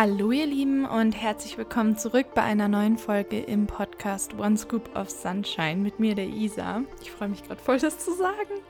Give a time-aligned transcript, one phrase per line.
[0.00, 4.96] Hallo ihr Lieben und herzlich willkommen zurück bei einer neuen Folge im Podcast One Scoop
[4.96, 6.82] of Sunshine mit mir, der Isa.
[7.02, 8.60] Ich freue mich gerade voll, das zu sagen.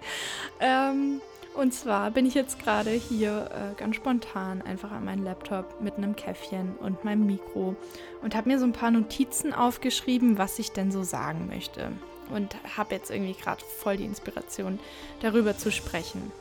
[0.58, 1.20] Ähm,
[1.54, 5.98] und zwar bin ich jetzt gerade hier äh, ganz spontan einfach an meinem Laptop mit
[5.98, 7.76] einem Käffchen und meinem Mikro
[8.22, 11.92] und habe mir so ein paar Notizen aufgeschrieben, was ich denn so sagen möchte.
[12.34, 14.78] Und habe jetzt irgendwie gerade voll die Inspiration,
[15.20, 16.32] darüber zu sprechen.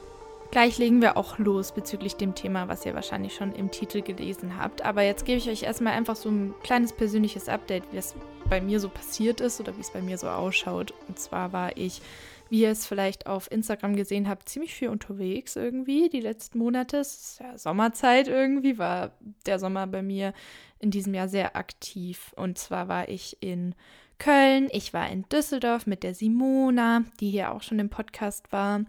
[0.49, 4.57] Gleich legen wir auch los bezüglich dem Thema, was ihr wahrscheinlich schon im Titel gelesen
[4.57, 4.83] habt.
[4.83, 8.15] Aber jetzt gebe ich euch erstmal einfach so ein kleines persönliches Update, wie es
[8.49, 10.93] bei mir so passiert ist oder wie es bei mir so ausschaut.
[11.09, 12.01] Und zwar war ich,
[12.49, 16.97] wie ihr es vielleicht auf Instagram gesehen habt, ziemlich viel unterwegs irgendwie die letzten Monate.
[16.97, 19.11] Es ist ja Sommerzeit irgendwie, war
[19.45, 20.33] der Sommer bei mir
[20.79, 22.31] in diesem Jahr sehr aktiv.
[22.37, 23.75] Und zwar war ich in
[24.19, 28.83] Köln, ich war in Düsseldorf mit der Simona, die hier auch schon im Podcast war,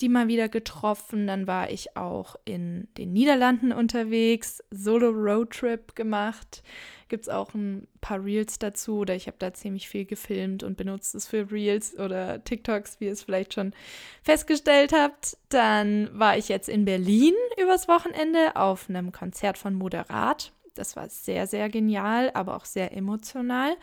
[0.00, 1.26] die mal wieder getroffen.
[1.26, 6.62] Dann war ich auch in den Niederlanden unterwegs, Solo Roadtrip gemacht.
[7.08, 10.76] Gibt es auch ein paar Reels dazu oder ich habe da ziemlich viel gefilmt und
[10.76, 13.74] benutzt es für Reels oder TikToks, wie ihr es vielleicht schon
[14.22, 15.36] festgestellt habt.
[15.50, 20.52] Dann war ich jetzt in Berlin übers Wochenende auf einem Konzert von Moderat.
[20.74, 23.76] Das war sehr, sehr genial, aber auch sehr emotional.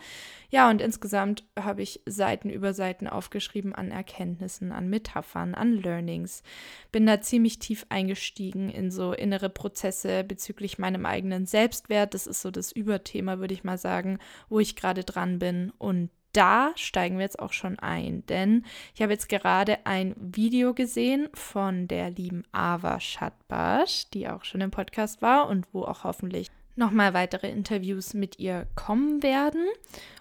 [0.50, 6.42] Ja, und insgesamt habe ich Seiten über Seiten aufgeschrieben an Erkenntnissen, an Metaphern, an Learnings.
[6.90, 12.14] Bin da ziemlich tief eingestiegen in so innere Prozesse bezüglich meinem eigenen Selbstwert.
[12.14, 15.72] Das ist so das Überthema, würde ich mal sagen, wo ich gerade dran bin.
[15.78, 18.64] Und da steigen wir jetzt auch schon ein, denn
[18.94, 24.60] ich habe jetzt gerade ein Video gesehen von der lieben Ava Schatbasch, die auch schon
[24.60, 26.48] im Podcast war und wo auch hoffentlich
[26.78, 29.66] nochmal weitere Interviews mit ihr kommen werden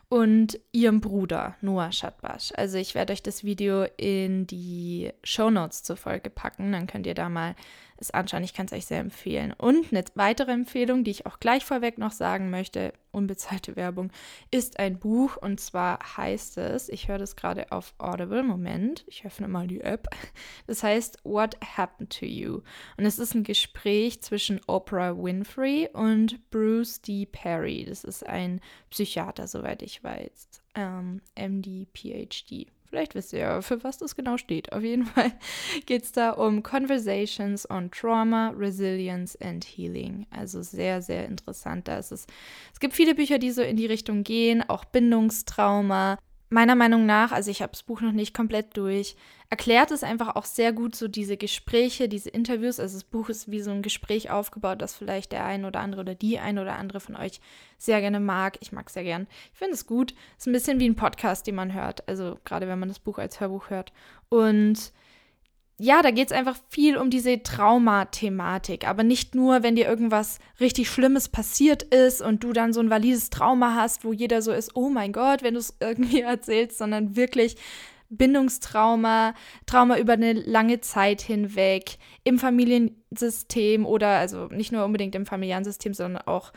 [0.09, 2.51] und ihrem Bruder Noah Schadbash.
[2.55, 7.07] Also ich werde euch das Video in die Show Notes zur Folge packen, dann könnt
[7.07, 7.55] ihr da mal
[7.99, 8.43] es anschauen.
[8.43, 9.53] Ich kann es euch sehr empfehlen.
[9.53, 14.11] Und eine weitere Empfehlung, die ich auch gleich vorweg noch sagen möchte, unbezahlte Werbung,
[14.51, 19.25] ist ein Buch und zwar heißt es, ich höre das gerade auf Audible, Moment, ich
[19.25, 20.07] öffne mal die App.
[20.67, 22.61] Das heißt What Happened to You?
[22.97, 27.25] Und es ist ein Gespräch zwischen Oprah Winfrey und Bruce D.
[27.25, 27.85] Perry.
[27.87, 28.59] Das ist ein
[28.89, 30.49] Psychiater, soweit ich weiß.
[30.75, 32.67] Ähm, MD, PhD.
[32.89, 34.71] Vielleicht wisst ihr ja, für was das genau steht.
[34.71, 35.31] Auf jeden Fall
[35.85, 40.25] geht es da um Conversations on Trauma, Resilience and Healing.
[40.29, 41.87] Also sehr, sehr interessant.
[41.87, 42.25] Da ist es,
[42.73, 46.17] es gibt viele Bücher, die so in die Richtung gehen, auch Bindungstrauma,
[46.49, 49.15] meiner Meinung nach, also ich habe das Buch noch nicht komplett durch,
[49.49, 52.79] erklärt es einfach auch sehr gut so diese Gespräche, diese Interviews.
[52.79, 56.01] Also das Buch ist wie so ein Gespräch aufgebaut, das vielleicht der ein oder andere
[56.01, 57.39] oder die ein oder andere von euch
[57.77, 58.57] sehr gerne mag.
[58.61, 59.27] Ich mag es sehr gern.
[59.53, 60.13] Ich finde es gut.
[60.37, 62.07] Es ist ein bisschen wie ein Podcast, den man hört.
[62.07, 63.91] Also gerade wenn man das Buch als Hörbuch hört.
[64.29, 64.91] Und
[65.79, 68.87] ja, da geht es einfach viel um diese Traumathematik.
[68.87, 72.89] Aber nicht nur, wenn dir irgendwas richtig Schlimmes passiert ist und du dann so ein
[72.89, 76.79] valides Trauma hast, wo jeder so ist, oh mein Gott, wenn du es irgendwie erzählst,
[76.79, 77.57] sondern wirklich
[78.09, 79.35] Bindungstrauma,
[79.65, 85.65] Trauma über eine lange Zeit hinweg, im Familiensystem oder also nicht nur unbedingt im familiären
[85.65, 86.53] System, sondern auch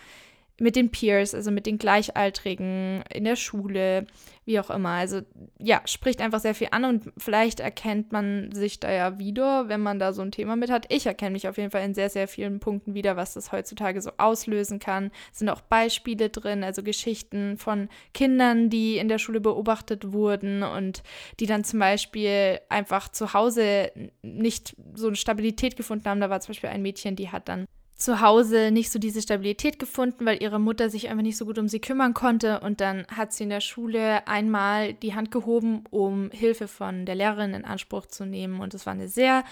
[0.60, 4.06] mit den Peers, also mit den Gleichaltrigen in der Schule,
[4.44, 4.90] wie auch immer.
[4.90, 5.22] Also
[5.58, 9.80] ja, spricht einfach sehr viel an und vielleicht erkennt man sich da ja wieder, wenn
[9.80, 10.84] man da so ein Thema mit hat.
[10.90, 14.02] Ich erkenne mich auf jeden Fall in sehr, sehr vielen Punkten wieder, was das heutzutage
[14.02, 15.10] so auslösen kann.
[15.32, 20.62] Es sind auch Beispiele drin, also Geschichten von Kindern, die in der Schule beobachtet wurden
[20.62, 21.02] und
[21.40, 23.92] die dann zum Beispiel einfach zu Hause
[24.22, 26.20] nicht so eine Stabilität gefunden haben.
[26.20, 27.64] Da war zum Beispiel ein Mädchen, die hat dann
[28.00, 31.58] zu Hause nicht so diese Stabilität gefunden, weil ihre Mutter sich einfach nicht so gut
[31.58, 32.60] um sie kümmern konnte.
[32.60, 37.14] Und dann hat sie in der Schule einmal die Hand gehoben, um Hilfe von der
[37.14, 38.60] Lehrerin in Anspruch zu nehmen.
[38.60, 39.44] Und es war eine sehr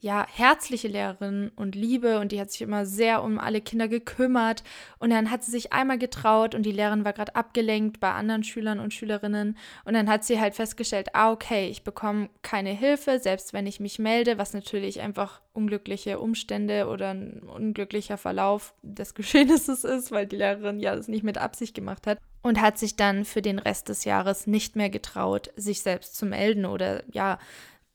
[0.00, 4.62] ja, herzliche Lehrerin und Liebe und die hat sich immer sehr um alle Kinder gekümmert.
[4.98, 8.44] Und dann hat sie sich einmal getraut und die Lehrerin war gerade abgelenkt bei anderen
[8.44, 9.56] Schülern und Schülerinnen.
[9.84, 13.80] Und dann hat sie halt festgestellt, ah, okay, ich bekomme keine Hilfe, selbst wenn ich
[13.80, 20.26] mich melde, was natürlich einfach unglückliche Umstände oder ein unglücklicher Verlauf des Geschehnisses ist, weil
[20.26, 22.18] die Lehrerin ja das nicht mit Absicht gemacht hat.
[22.42, 26.26] Und hat sich dann für den Rest des Jahres nicht mehr getraut, sich selbst zu
[26.26, 27.38] melden oder ja,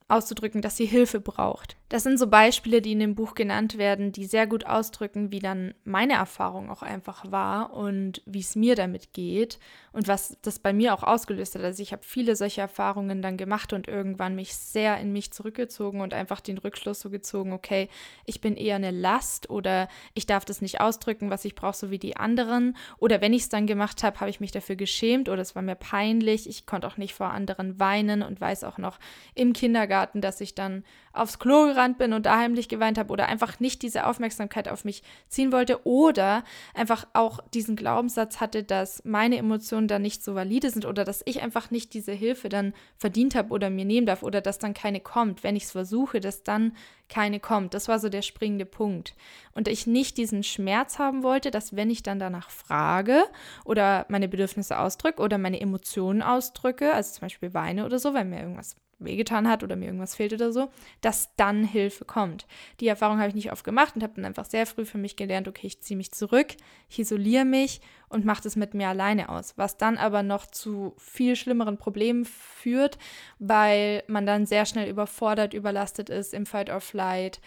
[0.09, 1.77] auszudrücken, dass sie Hilfe braucht.
[1.91, 5.39] Das sind so Beispiele, die in dem Buch genannt werden, die sehr gut ausdrücken, wie
[5.39, 9.59] dann meine Erfahrung auch einfach war und wie es mir damit geht
[9.91, 11.63] und was das bei mir auch ausgelöst hat.
[11.63, 15.99] Also ich habe viele solche Erfahrungen dann gemacht und irgendwann mich sehr in mich zurückgezogen
[15.99, 17.89] und einfach den Rückschluss so gezogen, okay,
[18.23, 21.91] ich bin eher eine Last oder ich darf das nicht ausdrücken, was ich brauche, so
[21.91, 22.77] wie die anderen.
[22.99, 25.61] Oder wenn ich es dann gemacht habe, habe ich mich dafür geschämt oder es war
[25.61, 26.47] mir peinlich.
[26.47, 28.97] Ich konnte auch nicht vor anderen weinen und weiß auch noch
[29.35, 33.27] im Kindergarten, dass ich dann aufs Klo gerannt bin und da heimlich geweint habe oder
[33.27, 36.43] einfach nicht diese Aufmerksamkeit auf mich ziehen wollte oder
[36.73, 41.21] einfach auch diesen Glaubenssatz hatte, dass meine Emotionen dann nicht so valide sind oder dass
[41.25, 44.73] ich einfach nicht diese Hilfe dann verdient habe oder mir nehmen darf oder dass dann
[44.73, 46.73] keine kommt, wenn ich es versuche, dass dann
[47.09, 47.73] keine kommt.
[47.73, 49.15] Das war so der springende Punkt.
[49.53, 53.23] Und ich nicht diesen Schmerz haben wollte, dass wenn ich dann danach frage
[53.65, 58.25] oder meine Bedürfnisse ausdrücke oder meine Emotionen ausdrücke, also zum Beispiel weine oder so, weil
[58.25, 60.69] mir irgendwas wehgetan hat oder mir irgendwas fehlt oder so,
[61.01, 62.47] dass dann Hilfe kommt.
[62.79, 65.15] Die Erfahrung habe ich nicht oft gemacht und habe dann einfach sehr früh für mich
[65.15, 66.55] gelernt, okay, ich ziehe mich zurück,
[66.89, 70.93] ich isoliere mich und mache das mit mir alleine aus, was dann aber noch zu
[70.97, 72.97] viel schlimmeren Problemen führt,
[73.39, 77.41] weil man dann sehr schnell überfordert, überlastet ist im Fight or Flight,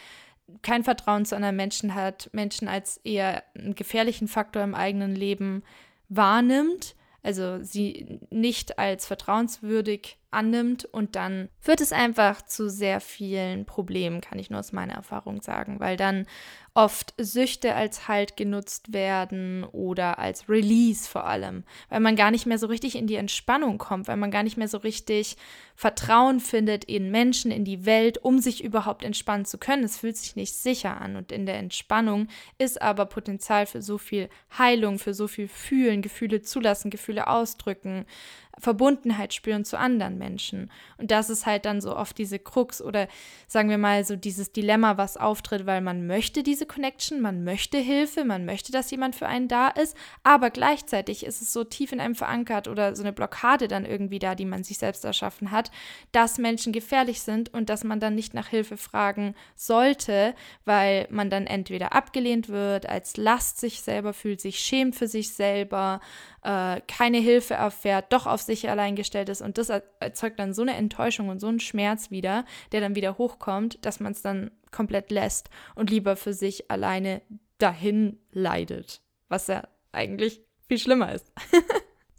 [0.62, 5.62] kein Vertrauen zu anderen Menschen hat, Menschen als eher einen gefährlichen Faktor im eigenen Leben
[6.08, 13.64] wahrnimmt, also sie nicht als vertrauenswürdig annimmt und dann führt es einfach zu sehr vielen
[13.64, 16.26] Problemen, kann ich nur aus meiner Erfahrung sagen, weil dann
[16.74, 22.46] oft Süchte als Halt genutzt werden oder als Release vor allem, weil man gar nicht
[22.46, 25.36] mehr so richtig in die Entspannung kommt, weil man gar nicht mehr so richtig
[25.76, 29.84] Vertrauen findet in Menschen, in die Welt, um sich überhaupt entspannen zu können.
[29.84, 32.26] Es fühlt sich nicht sicher an und in der Entspannung
[32.58, 34.28] ist aber Potenzial für so viel
[34.58, 38.04] Heilung, für so viel Fühlen, Gefühle zulassen, Gefühle ausdrücken,
[38.58, 40.70] Verbundenheit spüren zu anderen Menschen.
[40.98, 43.08] Und das ist halt dann so oft diese Krux oder
[43.46, 47.78] sagen wir mal so dieses Dilemma, was auftritt, weil man möchte diese Connection, man möchte
[47.78, 51.92] Hilfe, man möchte, dass jemand für einen da ist, aber gleichzeitig ist es so tief
[51.92, 55.50] in einem verankert oder so eine Blockade dann irgendwie da, die man sich selbst erschaffen
[55.50, 55.70] hat,
[56.12, 60.34] dass Menschen gefährlich sind und dass man dann nicht nach Hilfe fragen sollte,
[60.64, 65.32] weil man dann entweder abgelehnt wird, als Last sich selber fühlt, sich schämt für sich
[65.32, 66.00] selber,
[66.44, 69.42] äh, keine Hilfe erfährt, doch auf sich allein gestellt ist.
[69.42, 73.18] Und das erzeugt dann so eine Enttäuschung und so einen Schmerz wieder, der dann wieder
[73.18, 77.22] hochkommt, dass man es dann komplett lässt und lieber für sich alleine
[77.58, 79.00] dahin leidet.
[79.28, 79.62] Was ja
[79.92, 81.32] eigentlich viel schlimmer ist.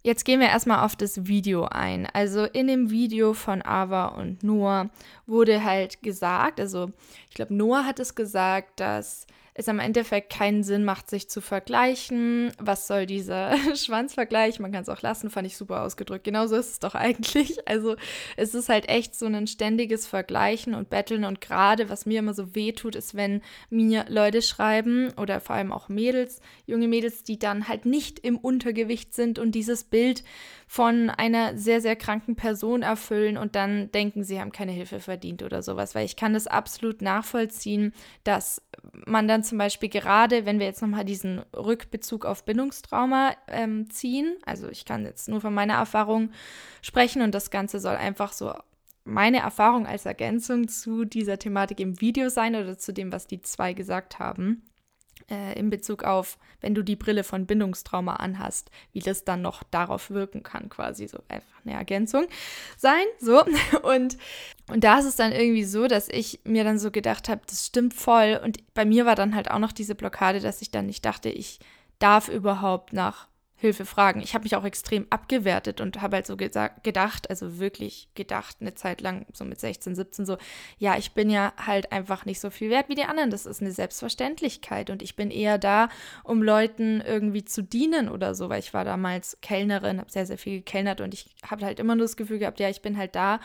[0.03, 2.07] Jetzt gehen wir erstmal auf das Video ein.
[2.13, 4.91] Also in dem Video von Ava und Noah
[5.25, 6.91] wurde halt gesagt, also
[7.27, 9.25] ich glaube, Noah hat es gesagt, dass
[9.57, 12.51] es am Endeffekt keinen Sinn macht, sich zu vergleichen.
[12.59, 14.59] Was soll dieser Schwanzvergleich?
[14.59, 16.25] Man kann es auch lassen, fand ich super ausgedrückt.
[16.25, 17.55] Genauso ist es doch eigentlich.
[17.67, 17.95] Also
[18.37, 22.33] es ist halt echt so ein ständiges Vergleichen und Betteln und gerade, was mir immer
[22.33, 27.23] so weh tut, ist, wenn mir Leute schreiben oder vor allem auch Mädels, junge Mädels,
[27.23, 30.23] die dann halt nicht im Untergewicht sind und dieses Bild
[30.67, 35.43] von einer sehr, sehr kranken Person erfüllen und dann denken, sie haben keine Hilfe verdient
[35.43, 35.95] oder sowas.
[35.95, 37.93] Weil ich kann das absolut nachvollziehen,
[38.23, 38.61] dass
[39.05, 44.35] man dann zum Beispiel gerade, wenn wir jetzt nochmal diesen Rückbezug auf Bindungstrauma ähm, ziehen,
[44.45, 46.31] also ich kann jetzt nur von meiner Erfahrung
[46.81, 48.53] sprechen und das Ganze soll einfach so
[49.05, 53.41] meine Erfahrung als Ergänzung zu dieser Thematik im Video sein oder zu dem, was die
[53.41, 54.63] zwei gesagt haben
[55.29, 59.63] äh, in Bezug auf, wenn du die Brille von Bindungstrauma anhast, wie das dann noch
[59.63, 62.25] darauf wirken kann, quasi so einfach eine Ergänzung
[62.77, 63.05] sein.
[63.19, 63.43] So.
[63.83, 64.17] Und,
[64.67, 67.67] und da ist es dann irgendwie so, dass ich mir dann so gedacht habe, das
[67.67, 68.39] stimmt voll.
[68.43, 71.29] Und bei mir war dann halt auch noch diese Blockade, dass ich dann nicht dachte,
[71.29, 71.59] ich
[71.99, 74.19] darf überhaupt nach Hilfe fragen.
[74.21, 78.75] Ich habe mich auch extrem abgewertet und habe halt so gedacht, also wirklich gedacht, eine
[78.75, 80.37] Zeit lang, so mit 16, 17, so,
[80.77, 83.31] ja, ich bin ja halt einfach nicht so viel wert wie die anderen.
[83.31, 85.87] Das ist eine Selbstverständlichkeit und ich bin eher da,
[86.23, 90.37] um Leuten irgendwie zu dienen oder so, weil ich war damals Kellnerin, habe sehr, sehr
[90.37, 93.15] viel gekellnert und ich habe halt immer nur das Gefühl gehabt, ja, ich bin halt
[93.15, 93.39] da,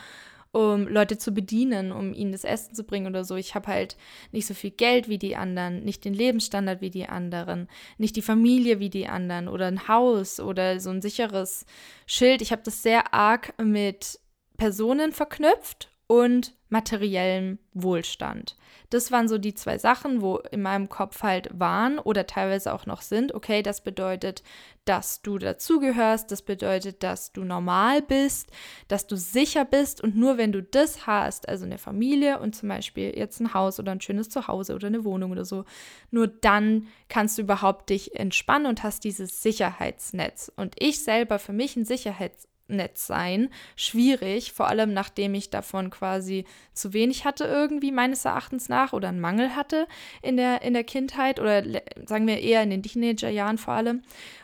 [0.51, 3.35] um Leute zu bedienen, um ihnen das Essen zu bringen oder so.
[3.35, 3.95] Ich habe halt
[4.31, 8.21] nicht so viel Geld wie die anderen, nicht den Lebensstandard wie die anderen, nicht die
[8.21, 11.65] Familie wie die anderen oder ein Haus oder so ein sicheres
[12.05, 12.41] Schild.
[12.41, 14.19] Ich habe das sehr arg mit
[14.57, 18.57] Personen verknüpft und materiellem Wohlstand.
[18.89, 22.85] Das waren so die zwei Sachen, wo in meinem Kopf halt waren oder teilweise auch
[22.85, 23.33] noch sind.
[23.33, 24.43] Okay, das bedeutet,
[24.83, 28.49] dass du dazugehörst, das bedeutet, dass du normal bist,
[28.89, 32.67] dass du sicher bist und nur wenn du das hast, also eine Familie und zum
[32.67, 35.63] Beispiel jetzt ein Haus oder ein schönes Zuhause oder eine Wohnung oder so,
[36.09, 40.51] nur dann kannst du überhaupt dich entspannen und hast dieses Sicherheitsnetz.
[40.57, 43.49] Und ich selber für mich ein Sicherheitsnetz Netz sein.
[43.75, 49.09] Schwierig, vor allem nachdem ich davon quasi zu wenig hatte irgendwie meines Erachtens nach oder
[49.09, 49.87] einen Mangel hatte
[50.21, 51.63] in der, in der Kindheit oder
[52.05, 54.01] sagen wir eher in den Teenagerjahren vor allem.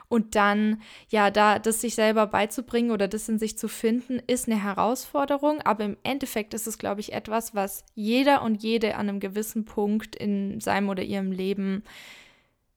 [0.10, 4.48] Und dann, ja, da das sich selber beizubringen oder das in sich zu finden, ist
[4.48, 5.62] eine Herausforderung.
[5.63, 9.65] Aber im Endeffekt ist es, glaube ich, etwas, was jeder und jede an einem gewissen
[9.65, 11.84] Punkt in seinem oder ihrem Leben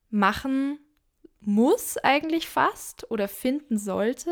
[0.09, 0.77] machen
[1.43, 4.31] muss eigentlich fast oder finden sollte,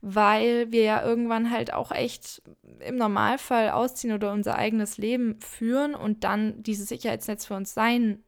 [0.00, 2.42] weil wir ja irgendwann halt auch echt
[2.80, 8.22] im Normalfall ausziehen oder unser eigenes Leben führen und dann dieses Sicherheitsnetz für uns sein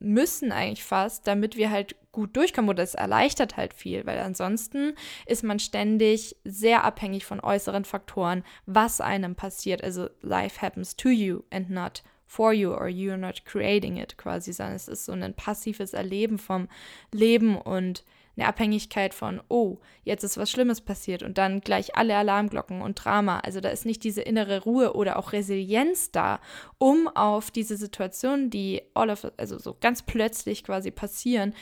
[0.00, 4.94] müssen eigentlich fast, damit wir halt gut durchkommen oder es erleichtert halt viel, weil ansonsten
[5.26, 9.82] ist man ständig sehr abhängig von äußeren Faktoren, was einem passiert.
[9.82, 12.02] Also life happens to you and not
[12.32, 16.38] for you or you're not creating it quasi, sondern es ist so ein passives Erleben
[16.38, 16.66] vom
[17.12, 22.16] Leben und eine Abhängigkeit von, oh, jetzt ist was Schlimmes passiert und dann gleich alle
[22.16, 23.40] Alarmglocken und Drama.
[23.40, 26.40] Also da ist nicht diese innere Ruhe oder auch Resilienz da,
[26.78, 31.52] um auf diese Situationen, die all of, also so ganz plötzlich quasi passieren,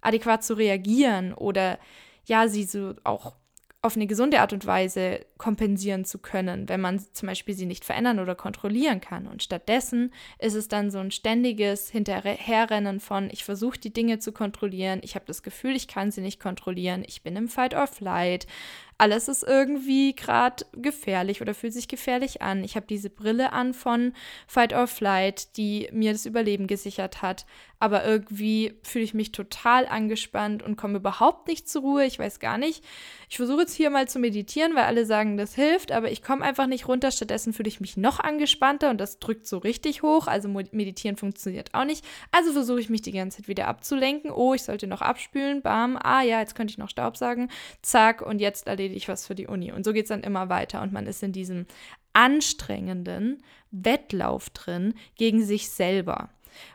[0.00, 1.78] adäquat zu reagieren oder
[2.24, 3.36] ja, sie so auch
[3.86, 7.84] auf eine gesunde Art und Weise kompensieren zu können, wenn man zum Beispiel sie nicht
[7.84, 9.26] verändern oder kontrollieren kann.
[9.26, 14.32] Und stattdessen ist es dann so ein ständiges Hinterherrennen von, ich versuche die Dinge zu
[14.32, 17.86] kontrollieren, ich habe das Gefühl, ich kann sie nicht kontrollieren, ich bin im Fight or
[17.86, 18.46] Flight,
[18.98, 22.64] alles ist irgendwie gerade gefährlich oder fühlt sich gefährlich an.
[22.64, 24.14] Ich habe diese Brille an von
[24.46, 27.44] Fight or Flight, die mir das Überleben gesichert hat.
[27.78, 32.06] Aber irgendwie fühle ich mich total angespannt und komme überhaupt nicht zur Ruhe.
[32.06, 32.82] Ich weiß gar nicht.
[33.28, 36.42] Ich versuche jetzt hier mal zu meditieren, weil alle sagen, das hilft, aber ich komme
[36.42, 37.10] einfach nicht runter.
[37.10, 40.26] Stattdessen fühle ich mich noch angespannter und das drückt so richtig hoch.
[40.26, 42.02] Also meditieren funktioniert auch nicht.
[42.32, 44.30] Also versuche ich mich die ganze Zeit wieder abzulenken.
[44.30, 45.60] Oh, ich sollte noch abspülen.
[45.60, 45.98] Bam.
[46.02, 47.50] Ah ja, jetzt könnte ich noch Staub sagen.
[47.82, 48.22] Zack.
[48.22, 49.72] Und jetzt erledige erledige ich was für die Uni.
[49.72, 51.66] Und so geht es dann immer weiter und man ist in diesem
[52.12, 56.30] anstrengenden Wettlauf drin gegen sich selber.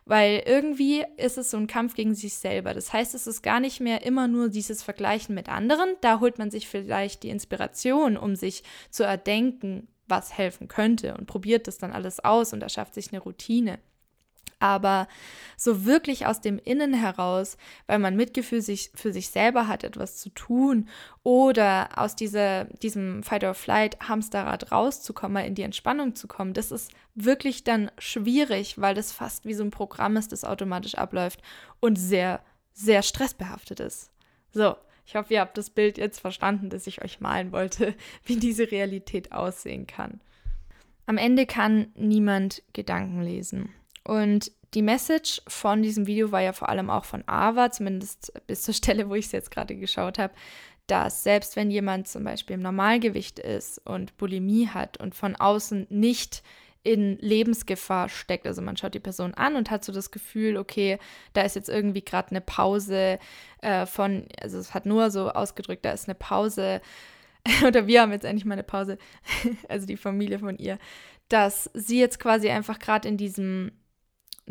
[0.06, 2.76] Weil irgendwie ist es so ein Kampf gegen sich selber.
[2.76, 5.96] Das heißt, es ist gar nicht mehr immer nur dieses Vergleichen mit anderen.
[6.02, 11.26] Da holt man sich vielleicht die Inspiration, um sich zu erdenken, was helfen könnte und
[11.26, 13.80] probiert das dann alles aus und erschafft sich eine Routine
[14.62, 15.08] aber
[15.58, 17.58] so wirklich aus dem Innen heraus,
[17.88, 20.88] weil man Mitgefühl sich, für sich selber hat, etwas zu tun
[21.24, 27.64] oder aus dieser, diesem Fight-or-Flight-Hamsterrad rauszukommen, mal in die Entspannung zu kommen, das ist wirklich
[27.64, 31.42] dann schwierig, weil das fast wie so ein Programm ist, das automatisch abläuft
[31.80, 32.42] und sehr,
[32.74, 34.12] sehr stressbehaftet ist.
[34.54, 37.96] So, ich hoffe, ihr habt das Bild jetzt verstanden, das ich euch malen wollte,
[38.26, 40.22] wie diese Realität aussehen kann.
[41.08, 43.74] Am Ende kann niemand Gedanken lesen.
[44.04, 48.64] Und die Message von diesem Video war ja vor allem auch von Ava, zumindest bis
[48.64, 50.34] zur Stelle, wo ich es jetzt gerade geschaut habe,
[50.88, 55.88] dass selbst wenn jemand zum Beispiel im Normalgewicht ist und Bulimie hat und von außen
[55.90, 56.44] nicht
[56.84, 58.48] in Lebensgefahr steckt.
[58.48, 60.98] Also man schaut die Person an und hat so das Gefühl, okay,
[61.34, 63.20] da ist jetzt irgendwie gerade eine Pause
[63.62, 66.82] äh, von, also es hat nur so ausgedrückt, da ist eine Pause,
[67.68, 68.98] oder wir haben jetzt endlich mal eine Pause,
[69.70, 70.80] also die Familie von ihr,
[71.30, 73.72] dass sie jetzt quasi einfach gerade in diesem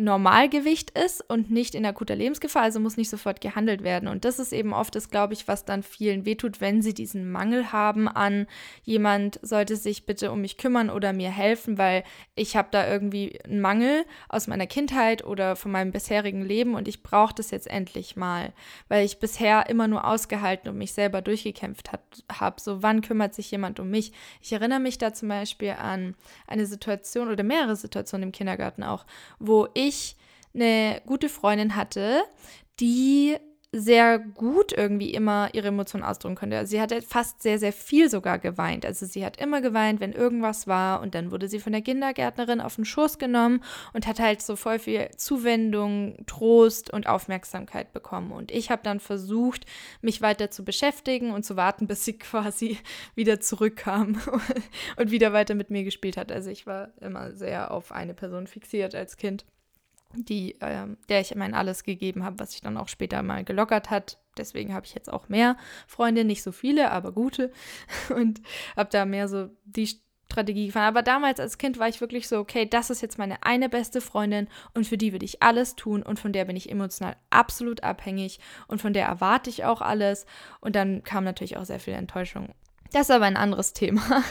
[0.00, 4.09] Normalgewicht ist und nicht in akuter Lebensgefahr, also muss nicht sofort gehandelt werden.
[4.09, 7.30] Und das ist eben oft das, glaube ich, was dann vielen wehtut, wenn sie diesen
[7.30, 8.47] Mangel haben an
[8.83, 12.04] jemand sollte sich bitte um mich kümmern oder mir helfen, weil
[12.35, 16.88] ich habe da irgendwie einen Mangel aus meiner Kindheit oder von meinem bisherigen Leben und
[16.88, 18.52] ich brauche das jetzt endlich mal,
[18.88, 22.61] weil ich bisher immer nur ausgehalten und mich selber durchgekämpft habe.
[22.61, 24.12] So, wann kümmert sich jemand um mich?
[24.40, 26.14] Ich erinnere mich da zum Beispiel an
[26.47, 29.04] eine Situation oder mehrere Situationen im Kindergarten auch,
[29.38, 30.16] wo ich ich
[30.54, 32.23] eine gute Freundin hatte,
[32.80, 33.37] die
[33.73, 36.59] sehr gut irgendwie immer ihre Emotionen ausdrücken konnte.
[36.59, 38.85] Also sie hatte fast sehr, sehr viel sogar geweint.
[38.85, 42.61] Also sie hat immer geweint, wenn irgendwas war und dann wurde sie von der Kindergärtnerin
[42.61, 48.32] auf den Schoß genommen und hat halt so voll viel Zuwendung, Trost und Aufmerksamkeit bekommen.
[48.32, 49.66] Und ich habe dann versucht,
[50.02, 52.76] mich weiter zu beschäftigen und zu warten, bis sie quasi
[53.14, 54.20] wieder zurückkam
[54.97, 56.32] und wieder weiter mit mir gespielt hat.
[56.32, 59.44] Also ich war immer sehr auf eine Person fixiert als Kind
[60.14, 63.90] die, äh, der ich mein alles gegeben habe, was sich dann auch später mal gelockert
[63.90, 64.18] hat.
[64.36, 67.52] Deswegen habe ich jetzt auch mehr Freunde, nicht so viele, aber gute.
[68.14, 68.40] Und
[68.76, 70.00] habe da mehr so die
[70.30, 70.86] Strategie gefahren.
[70.86, 74.00] Aber damals als Kind war ich wirklich so, okay, das ist jetzt meine eine beste
[74.00, 77.82] Freundin und für die würde ich alles tun und von der bin ich emotional absolut
[77.82, 78.38] abhängig
[78.68, 80.26] und von der erwarte ich auch alles.
[80.60, 82.54] Und dann kam natürlich auch sehr viel Enttäuschung.
[82.92, 84.22] Das ist aber ein anderes Thema.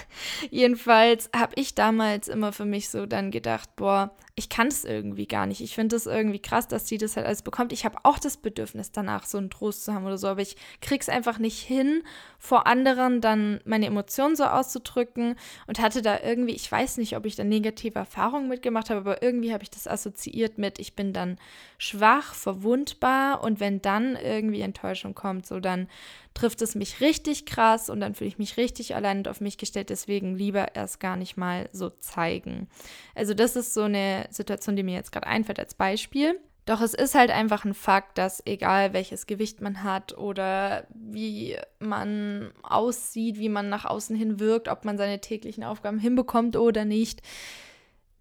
[0.49, 5.27] Jedenfalls habe ich damals immer für mich so dann gedacht, boah, ich kann es irgendwie
[5.27, 5.59] gar nicht.
[5.59, 7.73] Ich finde es irgendwie krass, dass sie das halt alles bekommt.
[7.73, 10.55] Ich habe auch das Bedürfnis danach, so einen Trost zu haben oder so, aber ich
[10.81, 12.03] krieg's einfach nicht hin,
[12.37, 15.35] vor anderen dann meine Emotionen so auszudrücken
[15.67, 19.21] und hatte da irgendwie, ich weiß nicht, ob ich da negative Erfahrungen mitgemacht habe, aber
[19.21, 21.37] irgendwie habe ich das assoziiert mit, ich bin dann
[21.77, 25.89] schwach, verwundbar und wenn dann irgendwie Enttäuschung kommt, so dann
[26.33, 29.57] trifft es mich richtig krass und dann fühle ich mich richtig allein und auf mich
[29.57, 32.69] gestellt, deswegen lieber erst gar nicht mal so zeigen.
[33.15, 36.39] Also das ist so eine Situation, die mir jetzt gerade einfällt als Beispiel.
[36.65, 41.57] Doch es ist halt einfach ein Fakt, dass egal welches Gewicht man hat oder wie
[41.79, 46.85] man aussieht, wie man nach außen hin wirkt, ob man seine täglichen Aufgaben hinbekommt oder
[46.85, 47.21] nicht,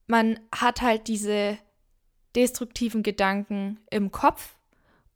[0.06, 1.58] man hat halt diese
[2.34, 4.56] destruktiven Gedanken im Kopf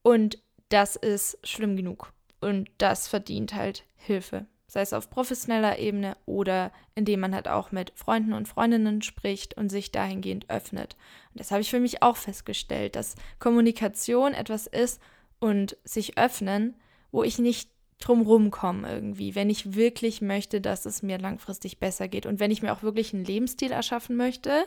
[0.02, 6.16] und das ist schlimm genug und das verdient halt Hilfe sei es auf professioneller Ebene
[6.24, 10.96] oder indem man halt auch mit Freunden und Freundinnen spricht und sich dahingehend öffnet.
[11.30, 15.02] Und das habe ich für mich auch festgestellt, dass Kommunikation etwas ist
[15.40, 16.74] und sich öffnen,
[17.10, 17.68] wo ich nicht
[18.06, 22.50] drumrum kommen irgendwie, wenn ich wirklich möchte, dass es mir langfristig besser geht und wenn
[22.50, 24.64] ich mir auch wirklich einen Lebensstil erschaffen möchte,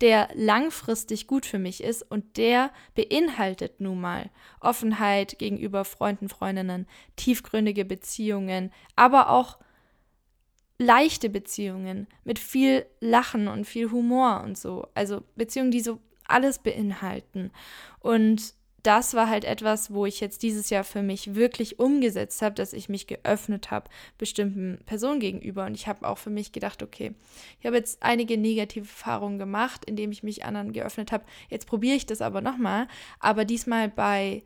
[0.00, 6.86] der langfristig gut für mich ist und der beinhaltet nun mal Offenheit gegenüber Freunden, Freundinnen,
[7.16, 9.58] tiefgründige Beziehungen, aber auch
[10.78, 14.88] leichte Beziehungen mit viel Lachen und viel Humor und so.
[14.94, 17.50] Also Beziehungen, die so alles beinhalten.
[18.00, 22.54] Und das war halt etwas, wo ich jetzt dieses Jahr für mich wirklich umgesetzt habe,
[22.54, 23.88] dass ich mich geöffnet habe
[24.18, 25.64] bestimmten Personen gegenüber.
[25.64, 27.14] Und ich habe auch für mich gedacht, okay,
[27.58, 31.24] ich habe jetzt einige negative Erfahrungen gemacht, indem ich mich anderen geöffnet habe.
[31.48, 32.86] Jetzt probiere ich das aber nochmal.
[33.20, 34.44] Aber diesmal bei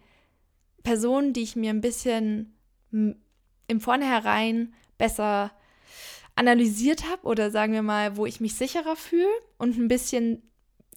[0.85, 2.55] Personen, die ich mir ein bisschen
[2.93, 5.51] im Vornherein besser
[6.37, 9.27] analysiert habe oder sagen wir mal, wo ich mich sicherer fühle
[9.59, 10.43] und ein bisschen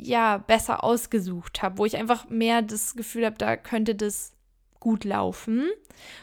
[0.01, 4.34] ja besser ausgesucht habe, wo ich einfach mehr das Gefühl habe, da könnte das
[4.79, 5.70] gut laufen.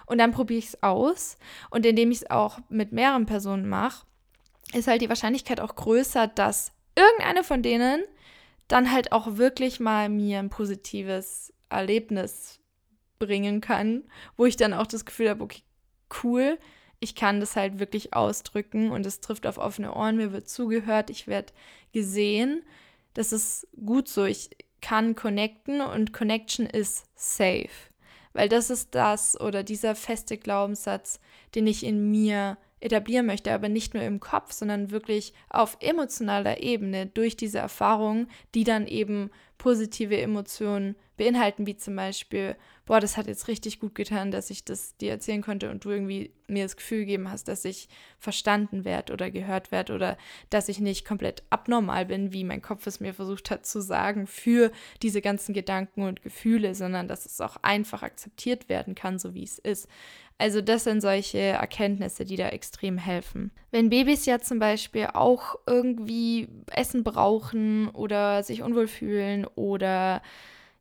[0.06, 1.38] Und dann probiere ich es aus.
[1.70, 4.04] Und indem ich es auch mit mehreren Personen mache,
[4.74, 8.02] ist halt die Wahrscheinlichkeit auch größer, dass irgendeine von denen
[8.66, 12.60] dann halt auch wirklich mal mir ein positives Erlebnis
[13.18, 14.04] bringen kann,
[14.36, 15.62] wo ich dann auch das Gefühl habe, okay,
[16.22, 16.58] cool,
[17.00, 21.10] ich kann das halt wirklich ausdrücken und es trifft auf offene Ohren, mir wird zugehört,
[21.10, 21.52] ich werde
[21.92, 22.62] gesehen
[23.18, 24.26] das ist gut so.
[24.26, 27.68] Ich kann connecten und Connection ist safe.
[28.32, 31.18] Weil das ist das oder dieser feste Glaubenssatz,
[31.56, 36.62] den ich in mir etablieren möchte, aber nicht nur im Kopf, sondern wirklich auf emotionaler
[36.62, 43.18] Ebene durch diese Erfahrungen, die dann eben positive Emotionen beinhalten, wie zum Beispiel, boah, das
[43.18, 46.62] hat jetzt richtig gut getan, dass ich das dir erzählen konnte und du irgendwie mir
[46.62, 50.16] das Gefühl gegeben hast, dass ich verstanden werde oder gehört werde oder
[50.48, 54.26] dass ich nicht komplett abnormal bin, wie mein Kopf es mir versucht hat zu sagen,
[54.26, 59.34] für diese ganzen Gedanken und Gefühle, sondern dass es auch einfach akzeptiert werden kann, so
[59.34, 59.88] wie es ist.
[60.38, 63.50] Also das sind solche Erkenntnisse, die da extrem helfen.
[63.72, 70.22] Wenn Babys ja zum Beispiel auch irgendwie Essen brauchen oder sich unwohl fühlen oder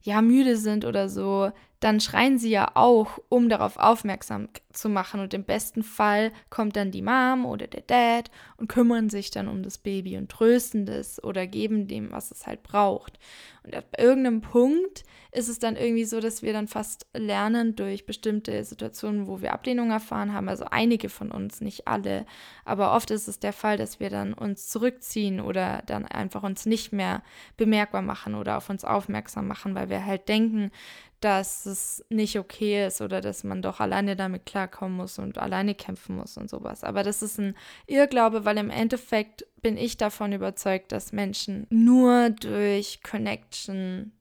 [0.02, 5.20] ja müde sind oder so, dann schreien sie ja auch, um darauf aufmerksam zu machen.
[5.20, 9.48] Und im besten Fall kommt dann die Mom oder der Dad und kümmern sich dann
[9.48, 13.20] um das Baby und trösten das oder geben dem, was es halt braucht.
[13.64, 18.06] Und ab irgendeinem Punkt ist es dann irgendwie so, dass wir dann fast lernen durch
[18.06, 20.48] bestimmte Situationen, wo wir Ablehnung erfahren haben.
[20.48, 22.26] Also einige von uns, nicht alle.
[22.64, 26.66] Aber oft ist es der Fall, dass wir dann uns zurückziehen oder dann einfach uns
[26.66, 27.24] nicht mehr
[27.58, 30.72] bemerkbar machen oder auf uns aufmerksam machen, weil wir halt denken,
[31.20, 35.74] dass es nicht okay ist oder dass man doch alleine damit klarkommen muss und alleine
[35.74, 36.84] kämpfen muss und sowas.
[36.84, 37.56] Aber das ist ein
[37.88, 44.12] Irrglaube, weil im Endeffekt bin ich davon überzeugt, dass Menschen nur durch Connection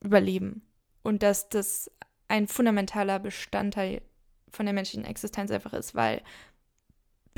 [0.00, 0.62] überleben
[1.02, 1.90] und dass das
[2.26, 4.02] ein fundamentaler Bestandteil
[4.50, 6.22] von der menschlichen Existenz einfach ist, weil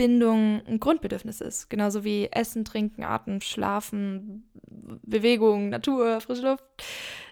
[0.00, 1.68] Bindung ein Grundbedürfnis ist.
[1.68, 4.48] Genauso wie Essen, Trinken, Atmen, Schlafen,
[5.02, 6.64] Bewegung, Natur, frische Luft.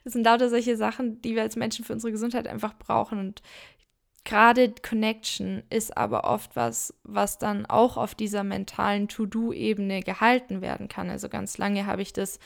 [0.04, 3.20] Das sind lauter solche Sachen, die wir als Menschen für unsere Gesundheit einfach brauchen.
[3.20, 3.40] Und
[4.26, 10.88] gerade Connection ist aber oft was, was dann auch auf dieser mentalen To-Do-Ebene gehalten werden
[10.88, 11.08] kann.
[11.08, 12.38] Also ganz lange habe ich das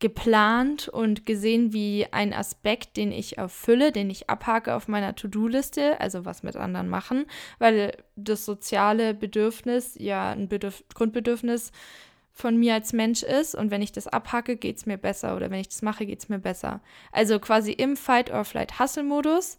[0.00, 6.00] geplant und gesehen wie ein Aspekt, den ich erfülle, den ich abhake auf meiner To-Do-Liste,
[6.00, 7.26] also was mit anderen machen,
[7.58, 11.72] weil das soziale Bedürfnis ja ein Bedürf Grundbedürfnis
[12.32, 15.50] von mir als Mensch ist und wenn ich das abhacke, geht es mir besser oder
[15.50, 16.80] wenn ich das mache, geht es mir besser.
[17.10, 19.58] Also quasi im Fight-or-Flight-Hustle-Modus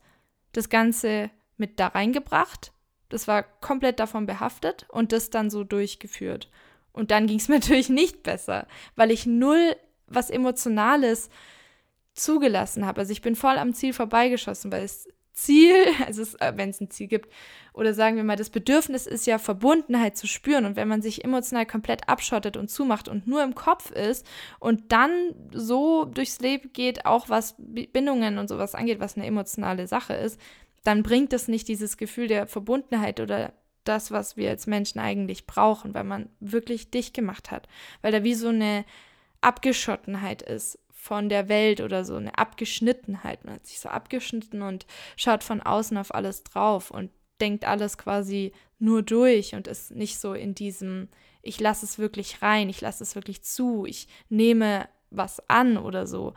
[0.53, 2.71] das Ganze mit da reingebracht.
[3.09, 6.49] Das war komplett davon behaftet und das dann so durchgeführt.
[6.93, 9.75] Und dann ging es mir natürlich nicht besser, weil ich null
[10.09, 11.29] was Emotionales
[12.13, 13.01] zugelassen habe.
[13.01, 15.73] Also ich bin voll am Ziel vorbeigeschossen, weil das Ziel,
[16.05, 17.29] also äh, wenn es ein Ziel gibt,
[17.73, 20.65] oder sagen wir mal, das Bedürfnis ist ja Verbundenheit zu spüren.
[20.65, 24.25] Und wenn man sich emotional komplett abschottet und zumacht und nur im Kopf ist
[24.59, 29.87] und dann so durchs Leben geht, auch was Bindungen und sowas angeht, was eine emotionale
[29.87, 30.39] Sache ist,
[30.83, 35.47] dann bringt es nicht dieses Gefühl der Verbundenheit oder das, was wir als Menschen eigentlich
[35.47, 37.67] brauchen, weil man wirklich dicht gemacht hat.
[38.01, 38.85] Weil da wie so eine
[39.41, 43.45] Abgeschottenheit ist von der Welt oder so, eine Abgeschnittenheit.
[43.45, 47.97] Man hat sich so abgeschnitten und schaut von außen auf alles drauf und denkt alles
[47.97, 51.07] quasi nur durch und ist nicht so in diesem,
[51.41, 56.05] ich lasse es wirklich rein, ich lasse es wirklich zu, ich nehme was an oder
[56.05, 56.33] so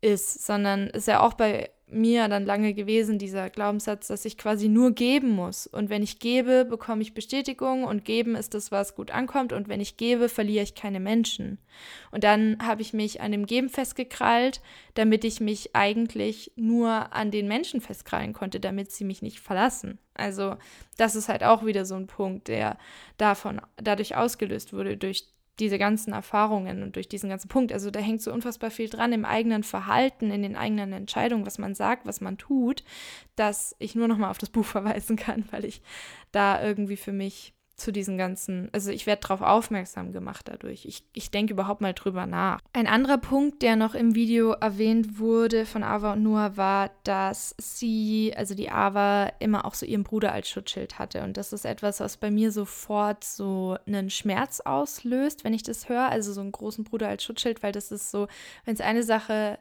[0.00, 4.68] ist, sondern ist ja auch bei mir dann lange gewesen, dieser Glaubenssatz, dass ich quasi
[4.68, 5.66] nur geben muss.
[5.66, 9.52] Und wenn ich gebe, bekomme ich Bestätigung und geben ist das, was gut ankommt.
[9.52, 11.58] Und wenn ich gebe, verliere ich keine Menschen.
[12.10, 14.60] Und dann habe ich mich an dem Geben festgekrallt,
[14.94, 19.98] damit ich mich eigentlich nur an den Menschen festkrallen konnte, damit sie mich nicht verlassen.
[20.14, 20.56] Also
[20.96, 22.76] das ist halt auch wieder so ein Punkt, der
[23.16, 25.26] davon dadurch ausgelöst wurde, durch
[25.58, 27.72] diese ganzen Erfahrungen und durch diesen ganzen Punkt.
[27.72, 31.58] Also da hängt so unfassbar viel dran im eigenen Verhalten, in den eigenen Entscheidungen, was
[31.58, 32.84] man sagt, was man tut,
[33.36, 35.82] dass ich nur noch mal auf das Buch verweisen kann, weil ich
[36.32, 40.84] da irgendwie für mich zu diesen ganzen, also ich werde darauf aufmerksam gemacht dadurch.
[40.84, 42.60] Ich, ich denke überhaupt mal drüber nach.
[42.72, 47.54] Ein anderer Punkt, der noch im Video erwähnt wurde von Ava und Noah, war, dass
[47.58, 51.22] sie, also die Ava, immer auch so ihren Bruder als Schutzschild hatte.
[51.22, 55.88] Und das ist etwas, was bei mir sofort so einen Schmerz auslöst, wenn ich das
[55.88, 56.08] höre.
[56.08, 58.26] Also so einen großen Bruder als Schutzschild, weil das ist so,
[58.64, 59.58] wenn es eine Sache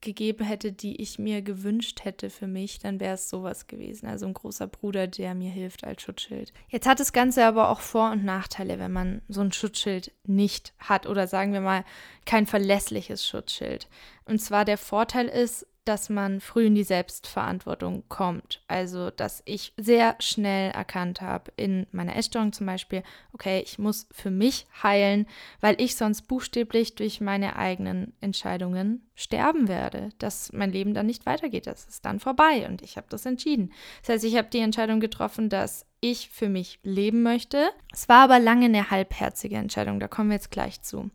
[0.00, 4.06] gegeben hätte, die ich mir gewünscht hätte für mich, dann wäre es sowas gewesen.
[4.06, 6.52] Also ein großer Bruder, der mir hilft als Schutzschild.
[6.68, 10.72] Jetzt hat das Ganze aber auch Vor- und Nachteile, wenn man so ein Schutzschild nicht
[10.78, 11.84] hat oder sagen wir mal
[12.24, 13.88] kein verlässliches Schutzschild.
[14.24, 18.62] Und zwar der Vorteil ist, dass man früh in die Selbstverantwortung kommt.
[18.68, 24.06] Also, dass ich sehr schnell erkannt habe, in meiner Essstörung zum Beispiel, okay, ich muss
[24.12, 25.26] für mich heilen,
[25.60, 31.24] weil ich sonst buchstäblich durch meine eigenen Entscheidungen sterben werde, dass mein Leben dann nicht
[31.24, 31.66] weitergeht.
[31.66, 33.72] Das ist dann vorbei und ich habe das entschieden.
[34.02, 37.70] Das heißt, ich habe die Entscheidung getroffen, dass ich für mich leben möchte.
[37.92, 41.10] Es war aber lange eine halbherzige Entscheidung, da kommen wir jetzt gleich zu.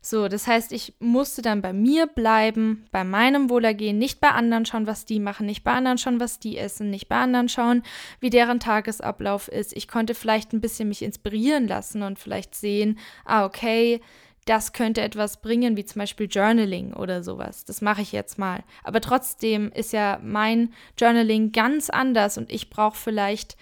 [0.00, 4.64] So, das heißt, ich musste dann bei mir bleiben, bei meinem Wohlergehen, nicht bei anderen
[4.64, 7.82] schauen, was die machen, nicht bei anderen schauen, was die essen, nicht bei anderen schauen,
[8.20, 9.76] wie deren Tagesablauf ist.
[9.76, 14.00] Ich konnte vielleicht ein bisschen mich inspirieren lassen und vielleicht sehen, ah, okay,
[14.48, 17.64] das könnte etwas bringen, wie zum Beispiel Journaling oder sowas.
[17.66, 18.64] Das mache ich jetzt mal.
[18.82, 23.56] Aber trotzdem ist ja mein Journaling ganz anders und ich brauche vielleicht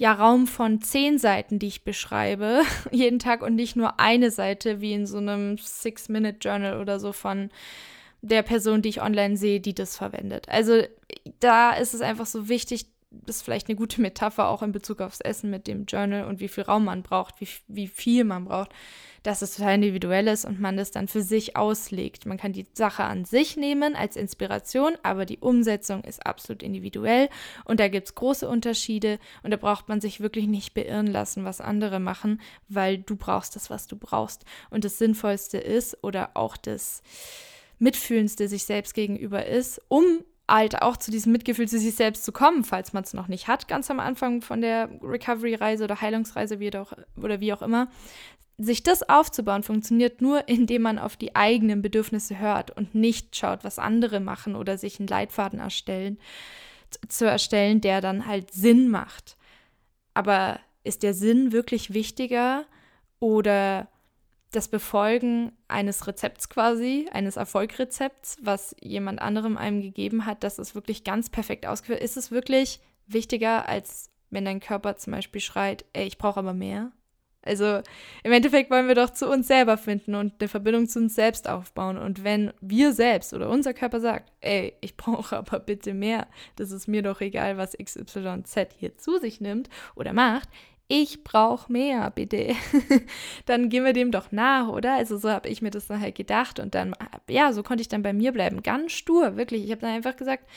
[0.00, 4.80] ja Raum von zehn Seiten, die ich beschreibe, jeden Tag und nicht nur eine Seite
[4.80, 7.50] wie in so einem Six-Minute-Journal oder so von
[8.22, 10.48] der Person, die ich online sehe, die das verwendet.
[10.48, 10.82] Also
[11.40, 15.00] da ist es einfach so wichtig, das ist vielleicht eine gute Metapher auch in Bezug
[15.00, 18.44] aufs Essen mit dem Journal und wie viel Raum man braucht, wie, wie viel man
[18.44, 18.70] braucht,
[19.24, 22.24] dass es total individuell ist und man das dann für sich auslegt.
[22.24, 27.28] Man kann die Sache an sich nehmen als Inspiration, aber die Umsetzung ist absolut individuell
[27.64, 31.44] und da gibt es große Unterschiede und da braucht man sich wirklich nicht beirren lassen,
[31.44, 34.44] was andere machen, weil du brauchst das, was du brauchst.
[34.70, 37.02] Und das Sinnvollste ist oder auch das
[37.80, 40.04] Mitfühlendste sich selbst gegenüber ist, um
[40.50, 43.48] halt auch zu diesem Mitgefühl zu sich selbst zu kommen, falls man es noch nicht
[43.48, 47.88] hat, ganz am Anfang von der Recovery-Reise oder Heilungsreise wie auch, oder wie auch immer.
[48.58, 53.64] Sich das aufzubauen, funktioniert nur, indem man auf die eigenen Bedürfnisse hört und nicht schaut,
[53.64, 56.18] was andere machen oder sich einen Leitfaden erstellen,
[57.08, 59.36] zu erstellen, der dann halt Sinn macht.
[60.12, 62.66] Aber ist der Sinn wirklich wichtiger
[63.18, 63.88] oder
[64.50, 70.74] das Befolgen eines Rezepts quasi, eines Erfolgrezepts, was jemand anderem einem gegeben hat, dass es
[70.74, 75.84] wirklich ganz perfekt ausgeführt ist, es wirklich wichtiger, als wenn dein Körper zum Beispiel schreit,
[75.92, 76.92] ey, ich brauche aber mehr.
[77.42, 77.80] Also
[78.22, 81.48] im Endeffekt wollen wir doch zu uns selber finden und eine Verbindung zu uns selbst
[81.48, 81.96] aufbauen.
[81.96, 86.70] Und wenn wir selbst oder unser Körper sagt, ey, ich brauche aber bitte mehr, das
[86.70, 90.50] ist mir doch egal, was XYZ hier zu sich nimmt oder macht,
[90.92, 92.56] ich brauche mehr, bitte.
[93.46, 94.94] dann gehen wir dem doch nach, oder?
[94.94, 96.96] Also so habe ich mir das halt gedacht und dann,
[97.28, 98.60] ja, so konnte ich dann bei mir bleiben.
[98.64, 99.64] Ganz stur, wirklich.
[99.64, 100.50] Ich habe dann einfach gesagt,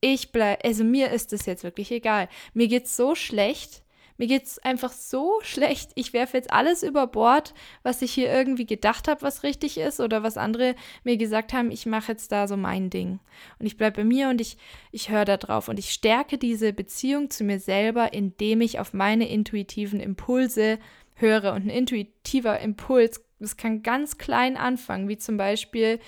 [0.00, 2.28] ich bleibe, also mir ist das jetzt wirklich egal.
[2.54, 3.81] Mir geht's so schlecht,
[4.22, 5.90] mir geht es einfach so schlecht.
[5.96, 9.98] Ich werfe jetzt alles über Bord, was ich hier irgendwie gedacht habe, was richtig ist
[9.98, 13.18] oder was andere mir gesagt haben, ich mache jetzt da so mein Ding.
[13.58, 14.58] Und ich bleibe bei mir und ich,
[14.92, 15.66] ich höre da drauf.
[15.66, 20.78] Und ich stärke diese Beziehung zu mir selber, indem ich auf meine intuitiven Impulse
[21.14, 21.52] höre.
[21.54, 25.98] Und ein intuitiver Impuls, das kann ganz klein anfangen, wie zum Beispiel,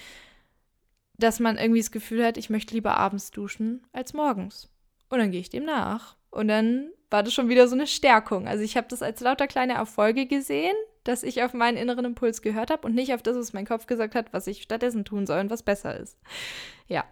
[1.18, 4.70] dass man irgendwie das Gefühl hat, ich möchte lieber abends duschen als morgens.
[5.08, 6.14] Und dann gehe ich dem nach.
[6.30, 8.48] Und dann war das schon wieder so eine Stärkung.
[8.48, 10.74] Also ich habe das als lauter kleine Erfolge gesehen,
[11.04, 13.86] dass ich auf meinen inneren Impuls gehört habe und nicht auf das, was mein Kopf
[13.86, 16.18] gesagt hat, was ich stattdessen tun soll und was besser ist.
[16.88, 17.04] Ja.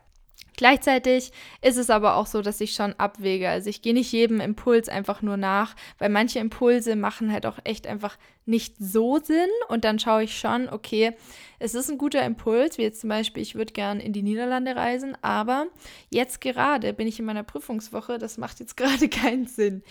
[0.56, 3.48] Gleichzeitig ist es aber auch so, dass ich schon abwäge.
[3.48, 7.58] Also ich gehe nicht jedem Impuls einfach nur nach, weil manche Impulse machen halt auch
[7.64, 9.48] echt einfach nicht so Sinn.
[9.68, 11.12] Und dann schaue ich schon, okay,
[11.58, 14.74] es ist ein guter Impuls, wie jetzt zum Beispiel, ich würde gern in die Niederlande
[14.74, 15.66] reisen, aber
[16.10, 19.82] jetzt gerade bin ich in meiner Prüfungswoche, das macht jetzt gerade keinen Sinn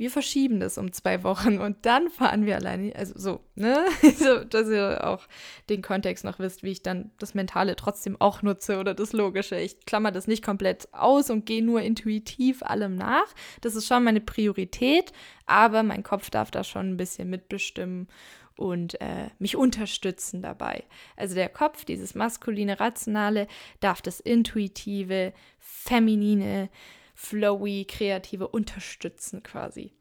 [0.00, 2.96] wir verschieben das um zwei Wochen und dann fahren wir alleine.
[2.96, 3.84] Also so, ne?
[4.16, 5.28] so, dass ihr auch
[5.68, 9.60] den Kontext noch wisst, wie ich dann das Mentale trotzdem auch nutze oder das Logische.
[9.60, 13.26] Ich klammer das nicht komplett aus und gehe nur intuitiv allem nach.
[13.60, 15.12] Das ist schon meine Priorität,
[15.44, 18.08] aber mein Kopf darf da schon ein bisschen mitbestimmen
[18.56, 20.84] und äh, mich unterstützen dabei.
[21.14, 23.48] Also der Kopf, dieses maskuline, rationale,
[23.80, 26.70] darf das intuitive, feminine,
[27.20, 29.92] flowy, kreative unterstützen quasi.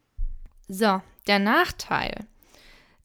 [0.69, 2.27] So, der Nachteil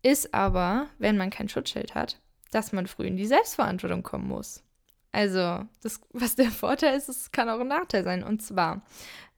[0.03, 2.21] ist aber, wenn man kein Schutzschild hat,
[2.53, 4.63] dass man früh in die Selbstverantwortung kommen muss.
[5.11, 8.23] Also, das, was der Vorteil ist, es kann auch ein Nachteil sein.
[8.23, 8.83] Und zwar,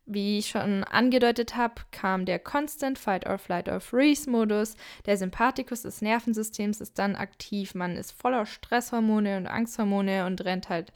[0.05, 4.75] wie ich schon angedeutet habe, kam der Constant Fight or Flight or Freeze Modus.
[5.07, 7.75] Der Sympathikus des Nervensystems ist dann aktiv.
[7.75, 10.93] Man ist voller Stresshormone und Angsthormone und rennt halt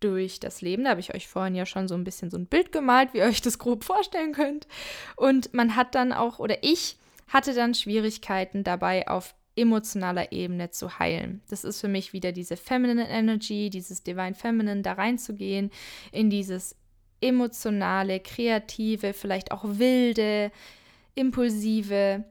[0.00, 0.84] durch das Leben.
[0.84, 3.18] Da habe ich euch vorhin ja schon so ein bisschen so ein Bild gemalt, wie
[3.18, 4.66] ihr euch das grob vorstellen könnt.
[5.16, 6.96] Und man hat dann auch, oder ich
[7.28, 11.42] hatte dann Schwierigkeiten dabei, auf emotionaler Ebene zu heilen.
[11.50, 15.70] Das ist für mich wieder diese Feminine Energy, dieses Divine Feminine, da reinzugehen,
[16.12, 16.76] in dieses
[17.20, 20.52] emotionale, kreative, vielleicht auch wilde,
[21.16, 22.24] impulsive,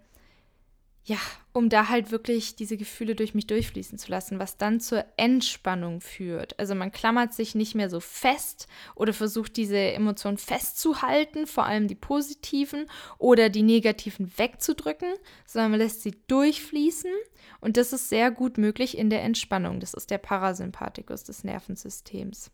[1.03, 1.19] ja,
[1.57, 6.01] um da halt wirklich diese Gefühle durch mich durchfließen zu lassen, was dann zur Entspannung
[6.01, 6.57] führt.
[6.59, 11.87] Also man klammert sich nicht mehr so fest oder versucht diese Emotionen festzuhalten, vor allem
[11.87, 12.85] die positiven
[13.17, 15.11] oder die negativen wegzudrücken,
[15.47, 17.11] sondern man lässt sie durchfließen
[17.59, 19.79] und das ist sehr gut möglich in der Entspannung.
[19.79, 22.51] Das ist der Parasympathikus des Nervensystems.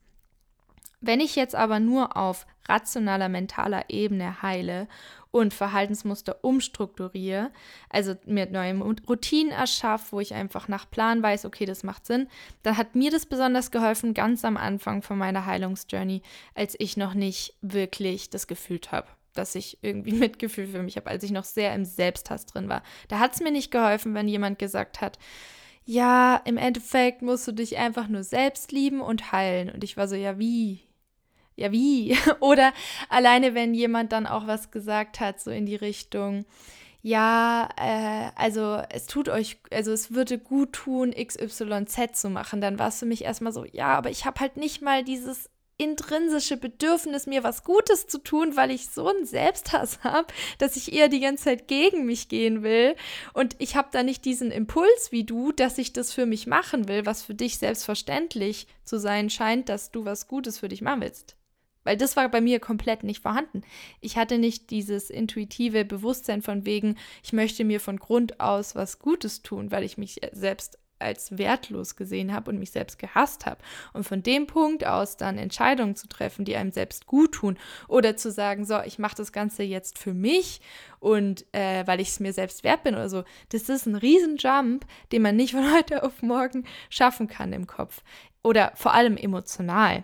[1.02, 4.88] Wenn ich jetzt aber nur auf rationaler, mentaler Ebene heile
[5.34, 7.50] und Verhaltensmuster umstrukturiere,
[7.90, 12.28] also mir neue Routinen erschaffe, wo ich einfach nach Plan weiß, okay, das macht Sinn,
[12.62, 16.22] dann hat mir das besonders geholfen ganz am Anfang von meiner Heilungsjourney,
[16.54, 21.10] als ich noch nicht wirklich das gefühlt habe dass ich irgendwie Mitgefühl für mich habe,
[21.10, 22.84] als ich noch sehr im Selbsthass drin war.
[23.08, 25.18] Da hat es mir nicht geholfen, wenn jemand gesagt hat,
[25.86, 29.72] ja, im Endeffekt musst du dich einfach nur selbst lieben und heilen.
[29.72, 30.82] Und ich war so, ja, wie?
[31.56, 32.18] Ja, wie?
[32.40, 32.74] Oder
[33.10, 36.46] alleine, wenn jemand dann auch was gesagt hat, so in die Richtung,
[37.02, 42.80] ja, äh, also es tut euch, also es würde gut tun, XYZ zu machen, dann
[42.80, 46.56] war es für mich erstmal so, ja, aber ich habe halt nicht mal dieses intrinsische
[46.56, 50.28] Bedürfnis, mir was Gutes zu tun, weil ich so einen Selbsthass habe,
[50.60, 52.96] dass ich eher die ganze Zeit gegen mich gehen will.
[53.34, 56.88] Und ich habe da nicht diesen Impuls wie du, dass ich das für mich machen
[56.88, 61.02] will, was für dich selbstverständlich zu sein scheint, dass du was Gutes für dich machen
[61.02, 61.36] willst.
[61.84, 63.62] Weil das war bei mir komplett nicht vorhanden.
[64.02, 69.00] Ich hatte nicht dieses intuitive Bewusstsein von wegen, ich möchte mir von Grund aus was
[69.00, 73.62] Gutes tun, weil ich mich selbst als wertlos gesehen habe und mich selbst gehasst habe.
[73.94, 78.16] Und von dem Punkt aus dann Entscheidungen zu treffen, die einem selbst gut tun oder
[78.16, 80.62] zu sagen, so, ich mache das Ganze jetzt für mich
[81.00, 84.86] und äh, weil ich es mir selbst wert bin oder so, das ist ein Riesenjump,
[85.12, 88.02] den man nicht von heute auf morgen schaffen kann im Kopf
[88.42, 90.04] oder vor allem emotional.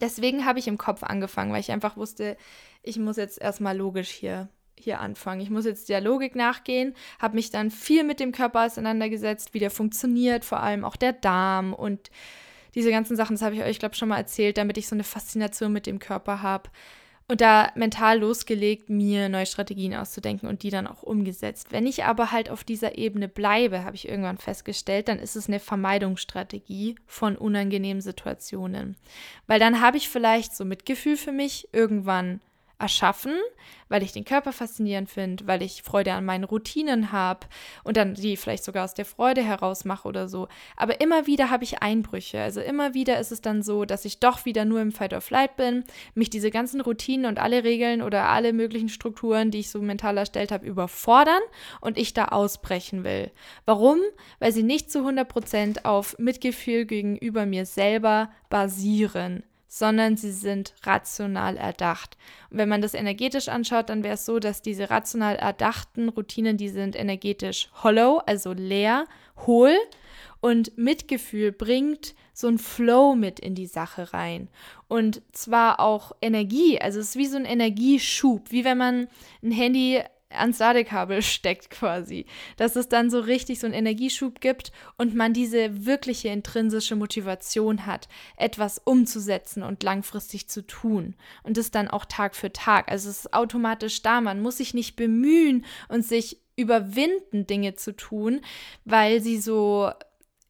[0.00, 2.36] Deswegen habe ich im Kopf angefangen, weil ich einfach wusste,
[2.82, 5.40] ich muss jetzt erstmal logisch hier, hier anfangen.
[5.40, 9.58] Ich muss jetzt der Logik nachgehen, habe mich dann viel mit dem Körper auseinandergesetzt, wie
[9.58, 12.10] der funktioniert, vor allem auch der Darm und
[12.74, 14.94] diese ganzen Sachen, das habe ich euch, glaube ich, schon mal erzählt, damit ich so
[14.94, 16.68] eine Faszination mit dem Körper habe
[17.28, 21.72] und da mental losgelegt, mir neue Strategien auszudenken und die dann auch umgesetzt.
[21.72, 25.48] Wenn ich aber halt auf dieser Ebene bleibe, habe ich irgendwann festgestellt, dann ist es
[25.48, 28.96] eine Vermeidungsstrategie von unangenehmen Situationen.
[29.48, 32.40] Weil dann habe ich vielleicht so Mitgefühl für mich irgendwann
[32.78, 33.32] erschaffen,
[33.88, 37.46] weil ich den Körper faszinierend finde, weil ich Freude an meinen Routinen habe
[37.84, 40.48] und dann die vielleicht sogar aus der Freude heraus mache oder so.
[40.76, 42.40] Aber immer wieder habe ich Einbrüche.
[42.40, 45.20] Also immer wieder ist es dann so, dass ich doch wieder nur im Fight or
[45.20, 45.84] Flight bin,
[46.14, 50.18] mich diese ganzen Routinen und alle Regeln oder alle möglichen Strukturen, die ich so mental
[50.18, 51.42] erstellt habe, überfordern
[51.80, 53.30] und ich da ausbrechen will.
[53.64, 53.98] Warum?
[54.38, 61.56] Weil sie nicht zu 100% auf Mitgefühl gegenüber mir selber basieren sondern sie sind rational
[61.56, 62.16] erdacht.
[62.50, 66.56] Und wenn man das energetisch anschaut, dann wäre es so, dass diese rational erdachten Routinen,
[66.56, 69.06] die sind energetisch hollow, also leer,
[69.46, 69.76] hohl
[70.40, 74.48] und Mitgefühl bringt so ein Flow mit in die Sache rein.
[74.88, 79.08] Und zwar auch Energie, also es ist wie so ein Energieschub, wie wenn man
[79.42, 82.26] ein Handy ans Ladekabel steckt quasi.
[82.56, 87.86] Dass es dann so richtig so einen Energieschub gibt und man diese wirkliche intrinsische Motivation
[87.86, 91.14] hat, etwas umzusetzen und langfristig zu tun.
[91.42, 92.90] Und das dann auch Tag für Tag.
[92.90, 94.20] Also es ist automatisch da.
[94.20, 98.40] Man muss sich nicht bemühen und sich überwinden, Dinge zu tun,
[98.84, 99.90] weil sie so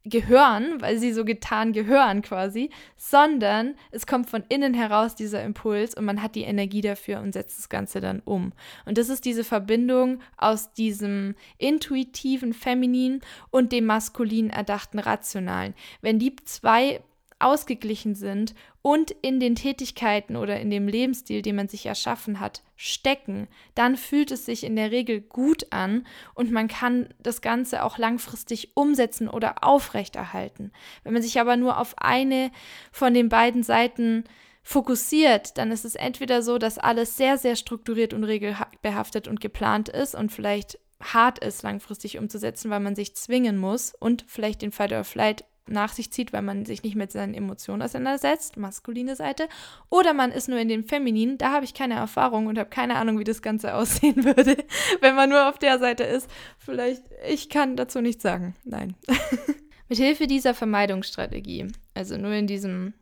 [0.08, 5.94] gehören, weil sie so getan gehören quasi, sondern es kommt von innen heraus dieser Impuls
[5.94, 8.52] und man hat die Energie dafür und setzt das Ganze dann um.
[8.84, 15.74] Und das ist diese Verbindung aus diesem intuitiven Feminin und dem maskulin erdachten Rationalen.
[16.00, 17.00] Wenn die zwei
[17.38, 22.62] ausgeglichen sind und in den Tätigkeiten oder in dem Lebensstil, den man sich erschaffen hat,
[22.76, 27.82] stecken, dann fühlt es sich in der Regel gut an und man kann das Ganze
[27.82, 30.72] auch langfristig umsetzen oder aufrechterhalten.
[31.02, 32.50] Wenn man sich aber nur auf eine
[32.90, 34.24] von den beiden Seiten
[34.62, 39.88] fokussiert, dann ist es entweder so, dass alles sehr, sehr strukturiert und regelbehaftet und geplant
[39.88, 44.72] ist und vielleicht hart ist, langfristig umzusetzen, weil man sich zwingen muss und vielleicht den
[44.72, 49.16] Fight or Flight nach sich zieht, weil man sich nicht mit seinen Emotionen auseinandersetzt, maskuline
[49.16, 49.48] Seite,
[49.90, 52.96] oder man ist nur in dem Femininen, da habe ich keine Erfahrung und habe keine
[52.96, 54.56] Ahnung, wie das Ganze aussehen würde,
[55.00, 56.30] wenn man nur auf der Seite ist.
[56.58, 58.54] Vielleicht, ich kann dazu nichts sagen.
[58.64, 58.94] Nein.
[59.88, 62.94] mit Hilfe dieser Vermeidungsstrategie, also nur in diesem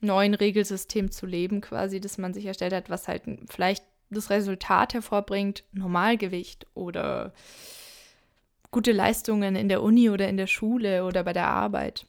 [0.00, 4.94] neuen Regelsystem zu leben, quasi, das man sich erstellt hat, was halt vielleicht das Resultat
[4.94, 7.32] hervorbringt, Normalgewicht oder
[8.70, 12.06] gute Leistungen in der Uni oder in der Schule oder bei der Arbeit,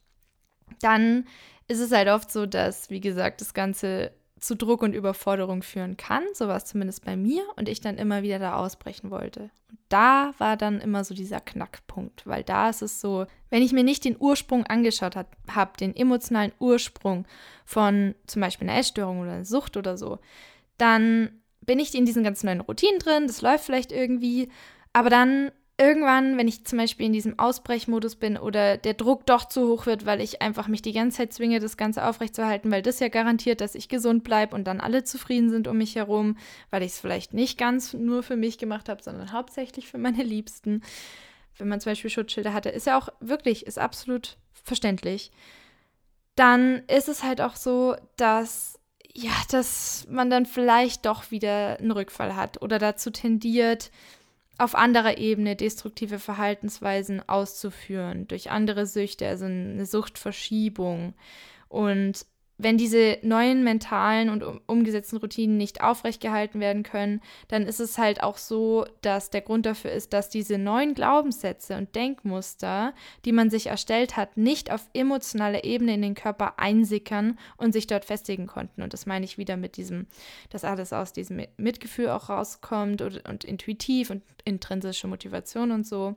[0.82, 1.26] dann
[1.67, 5.97] ist es halt oft so, dass, wie gesagt, das Ganze zu Druck und Überforderung führen
[5.97, 6.24] kann.
[6.34, 9.52] So war es zumindest bei mir und ich dann immer wieder da ausbrechen wollte.
[9.69, 13.71] Und da war dann immer so dieser Knackpunkt, weil da ist es so, wenn ich
[13.71, 17.26] mir nicht den Ursprung angeschaut habe, den emotionalen Ursprung
[17.65, 20.19] von zum Beispiel einer Essstörung oder einer Sucht oder so,
[20.78, 21.30] dann
[21.62, 24.50] bin ich in diesen ganzen neuen Routinen drin, das läuft vielleicht irgendwie,
[24.91, 29.46] aber dann irgendwann, wenn ich zum Beispiel in diesem Ausbrechmodus bin oder der Druck doch
[29.46, 32.84] zu hoch wird, weil ich einfach mich die ganze Zeit zwinge, das Ganze aufrechtzuerhalten, weil
[32.84, 36.38] das ja garantiert, dass ich gesund bleibe und dann alle zufrieden sind um mich herum,
[36.70, 40.22] weil ich es vielleicht nicht ganz nur für mich gemacht habe, sondern hauptsächlich für meine
[40.24, 40.84] Liebsten.
[41.58, 45.32] Wenn man zum Beispiel Schutzschilder hatte, ist ja auch wirklich, ist absolut verständlich.
[46.36, 48.78] Dann ist es halt auch so, dass
[49.13, 53.91] ja, dass man dann vielleicht doch wieder einen Rückfall hat oder dazu tendiert,
[54.57, 61.13] auf anderer Ebene destruktive Verhaltensweisen auszuführen, durch andere Süchte, also eine Suchtverschiebung.
[61.67, 62.25] Und
[62.63, 68.21] wenn diese neuen mentalen und umgesetzten Routinen nicht aufrechtgehalten werden können, dann ist es halt
[68.21, 72.93] auch so, dass der Grund dafür ist, dass diese neuen Glaubenssätze und Denkmuster,
[73.26, 77.88] die man sich erstellt hat, nicht auf emotionaler Ebene in den Körper einsickern und sich
[77.88, 78.84] dort festigen konnten.
[78.84, 80.06] Und das meine ich wieder mit diesem,
[80.50, 86.15] dass alles aus diesem Mitgefühl auch rauskommt und, und intuitiv und intrinsische Motivation und so.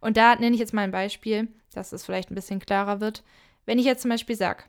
[0.00, 3.22] Und da nenne ich jetzt mal ein Beispiel, dass es vielleicht ein bisschen klarer wird.
[3.66, 4.64] Wenn ich jetzt zum Beispiel sage,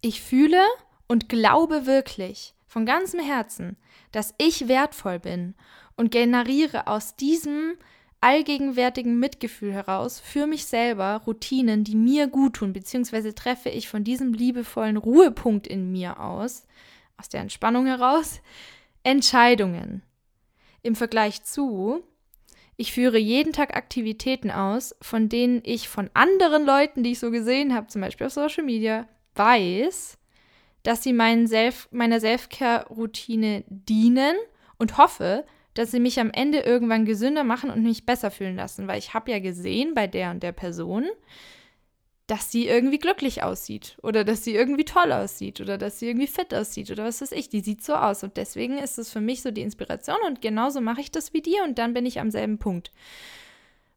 [0.00, 0.62] ich fühle
[1.06, 3.76] und glaube wirklich von ganzem Herzen,
[4.12, 5.54] dass ich wertvoll bin
[5.96, 7.76] und generiere aus diesem
[8.20, 14.04] allgegenwärtigen Mitgefühl heraus für mich selber Routinen, die mir gut tun, beziehungsweise treffe ich von
[14.04, 16.66] diesem liebevollen Ruhepunkt in mir aus,
[17.16, 18.40] aus der Entspannung heraus,
[19.02, 20.02] Entscheidungen.
[20.82, 22.02] Im Vergleich zu,
[22.76, 27.30] ich führe jeden Tag Aktivitäten aus, von denen ich von anderen Leuten, die ich so
[27.30, 30.18] gesehen habe, zum Beispiel auf Social Media, weiß,
[30.82, 34.36] dass sie meinen Self, meiner Self-Care-Routine dienen
[34.78, 35.44] und hoffe,
[35.74, 39.12] dass sie mich am Ende irgendwann gesünder machen und mich besser fühlen lassen, weil ich
[39.14, 41.06] habe ja gesehen bei der und der Person,
[42.26, 46.26] dass sie irgendwie glücklich aussieht oder dass sie irgendwie toll aussieht oder dass sie irgendwie
[46.26, 47.48] fit aussieht oder was weiß ich.
[47.48, 50.80] Die sieht so aus und deswegen ist es für mich so die Inspiration und genauso
[50.80, 52.90] mache ich das wie dir und dann bin ich am selben Punkt.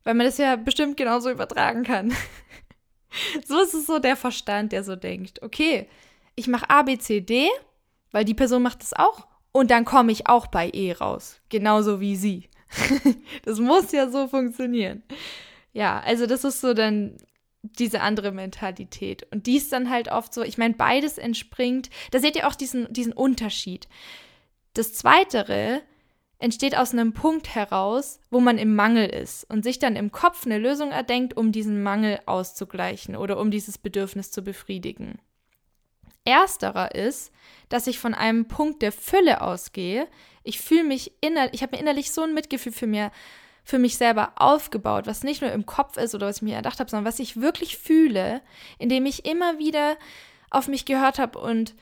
[0.03, 2.13] Weil man das ja bestimmt genauso übertragen kann.
[3.45, 5.87] so ist es so der Verstand, der so denkt, okay,
[6.35, 7.49] ich mache A, B, C, D,
[8.11, 11.99] weil die Person macht das auch und dann komme ich auch bei E raus, genauso
[11.99, 12.49] wie sie.
[13.45, 15.03] das muss ja so funktionieren.
[15.73, 17.17] Ja, also das ist so dann
[17.61, 19.27] diese andere Mentalität.
[19.31, 22.55] Und die ist dann halt oft so, ich meine, beides entspringt, da seht ihr auch
[22.55, 23.87] diesen, diesen Unterschied.
[24.73, 25.81] Das Zweitere
[26.39, 30.45] entsteht aus einem Punkt heraus, wo man im Mangel ist und sich dann im Kopf
[30.45, 35.19] eine Lösung erdenkt, um diesen Mangel auszugleichen oder um dieses Bedürfnis zu befriedigen.
[36.23, 37.31] Ersterer ist,
[37.67, 40.07] dass ich von einem Punkt der Fülle ausgehe.
[40.43, 43.11] Ich fühle mich innerlich, ich habe mir innerlich so ein Mitgefühl für mir,
[43.63, 46.79] für mich selber aufgebaut, was nicht nur im Kopf ist oder was ich mir erdacht
[46.79, 48.41] habe, sondern was ich wirklich fühle,
[48.77, 49.97] indem ich immer wieder
[50.49, 51.75] auf mich gehört habe und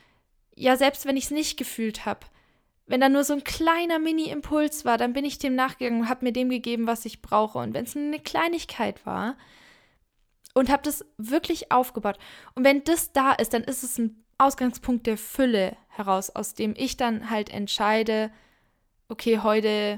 [0.56, 2.22] ja, selbst wenn ich es nicht gefühlt habe,
[2.88, 6.26] wenn da nur so ein kleiner Mini-Impuls war, dann bin ich dem nachgegangen und habe
[6.26, 7.60] mir dem gegeben, was ich brauche.
[7.60, 9.38] Und wenn es eine Kleinigkeit war
[10.54, 12.18] und habe das wirklich aufgebaut.
[12.56, 16.74] Und wenn das da ist, dann ist es ein Ausgangspunkt der Fülle heraus, aus dem
[16.78, 18.32] ich dann halt entscheide,
[19.10, 19.98] okay, heute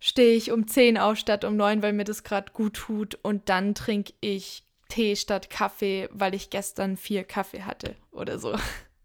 [0.00, 3.48] stehe ich um 10 auf statt um 9, weil mir das gerade gut tut und
[3.48, 8.56] dann trinke ich Tee statt Kaffee, weil ich gestern vier Kaffee hatte oder so.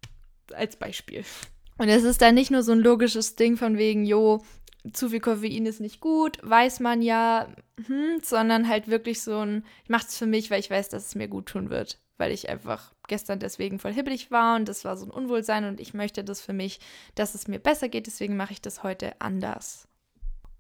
[0.53, 1.23] Als Beispiel.
[1.80, 4.43] Und es ist dann nicht nur so ein logisches Ding von wegen, jo,
[4.91, 7.47] zu viel Koffein ist nicht gut, weiß man ja,
[7.88, 11.07] hm, sondern halt wirklich so ein, ich mache es für mich, weil ich weiß, dass
[11.07, 14.84] es mir gut tun wird, weil ich einfach gestern deswegen voll hibbelig war und das
[14.84, 16.82] war so ein Unwohlsein und ich möchte das für mich,
[17.15, 19.88] dass es mir besser geht, deswegen mache ich das heute anders.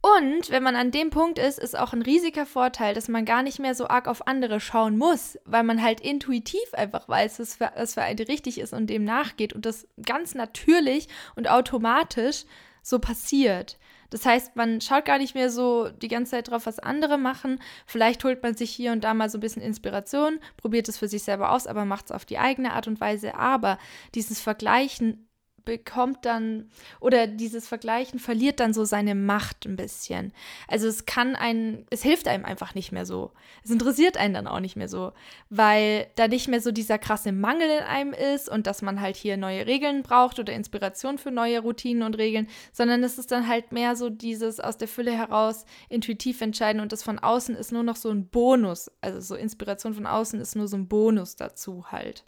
[0.01, 3.43] Und wenn man an dem Punkt ist, ist auch ein riesiger Vorteil, dass man gar
[3.43, 7.55] nicht mehr so arg auf andere schauen muss, weil man halt intuitiv einfach weiß, was
[7.55, 12.45] für, was für einen richtig ist und dem nachgeht und das ganz natürlich und automatisch
[12.81, 13.77] so passiert.
[14.09, 17.61] Das heißt, man schaut gar nicht mehr so die ganze Zeit drauf, was andere machen.
[17.85, 21.07] Vielleicht holt man sich hier und da mal so ein bisschen Inspiration, probiert es für
[21.07, 23.35] sich selber aus, aber macht es auf die eigene Art und Weise.
[23.35, 23.77] Aber
[24.15, 25.28] dieses Vergleichen
[25.65, 30.33] bekommt dann oder dieses Vergleichen verliert dann so seine Macht ein bisschen.
[30.67, 33.31] Also es kann einen, es hilft einem einfach nicht mehr so.
[33.63, 35.11] Es interessiert einen dann auch nicht mehr so,
[35.49, 39.15] weil da nicht mehr so dieser krasse Mangel in einem ist und dass man halt
[39.15, 43.47] hier neue Regeln braucht oder Inspiration für neue Routinen und Regeln, sondern es ist dann
[43.47, 47.71] halt mehr so dieses aus der Fülle heraus intuitiv entscheiden und das von außen ist
[47.71, 48.91] nur noch so ein Bonus.
[49.01, 52.23] Also so Inspiration von außen ist nur so ein Bonus dazu halt.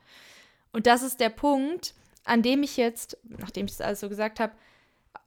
[0.73, 1.93] Und das ist der Punkt,
[2.23, 4.53] an dem ich jetzt, nachdem ich das alles so gesagt habe,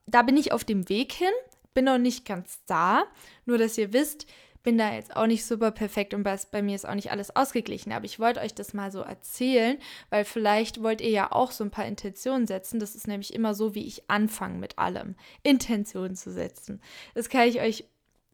[0.06, 1.32] da bin ich auf dem Weg hin,
[1.72, 3.04] bin noch nicht ganz da,
[3.46, 4.26] nur dass ihr wisst,
[4.62, 7.36] bin da jetzt auch nicht super perfekt und bei, bei mir ist auch nicht alles
[7.36, 7.92] ausgeglichen.
[7.92, 9.76] Aber ich wollte euch das mal so erzählen,
[10.08, 12.80] weil vielleicht wollt ihr ja auch so ein paar Intentionen setzen.
[12.80, 15.16] Das ist nämlich immer so, wie ich anfange mit allem.
[15.42, 16.80] Intentionen zu setzen.
[17.14, 17.84] Das kann ich euch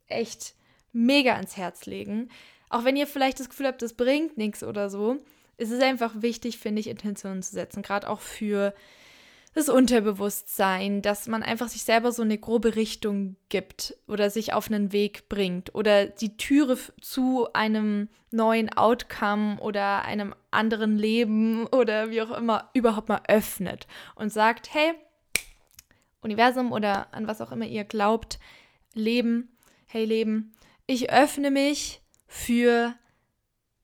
[0.07, 0.55] echt
[0.93, 2.31] mega ans Herz legen.
[2.69, 5.19] Auch wenn ihr vielleicht das Gefühl habt, das bringt nichts oder so
[5.61, 8.75] es ist einfach wichtig, finde ich, Intentionen zu setzen, gerade auch für
[9.53, 14.69] das Unterbewusstsein, dass man einfach sich selber so eine grobe Richtung gibt oder sich auf
[14.69, 22.11] einen Weg bringt oder die Türe zu einem neuen Outcome oder einem anderen Leben oder
[22.11, 24.93] wie auch immer überhaupt mal öffnet und sagt, hey,
[26.23, 28.39] Universum oder an was auch immer ihr glaubt,
[28.95, 29.49] Leben,
[29.87, 30.53] hey Leben,
[30.87, 32.95] ich öffne mich für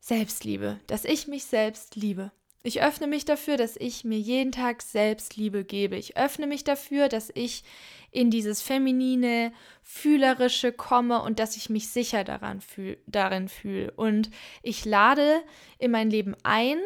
[0.07, 2.31] Selbstliebe, dass ich mich selbst liebe.
[2.63, 5.97] Ich öffne mich dafür, dass ich mir jeden Tag Selbstliebe gebe.
[5.97, 7.65] Ich öffne mich dafür, dass ich
[8.13, 9.53] in dieses feminine,
[9.83, 13.91] fühlerische komme und dass ich mich sicher daran fühl, darin fühle.
[13.97, 14.31] Und
[14.63, 15.43] ich lade
[15.81, 16.79] in mein Leben ein,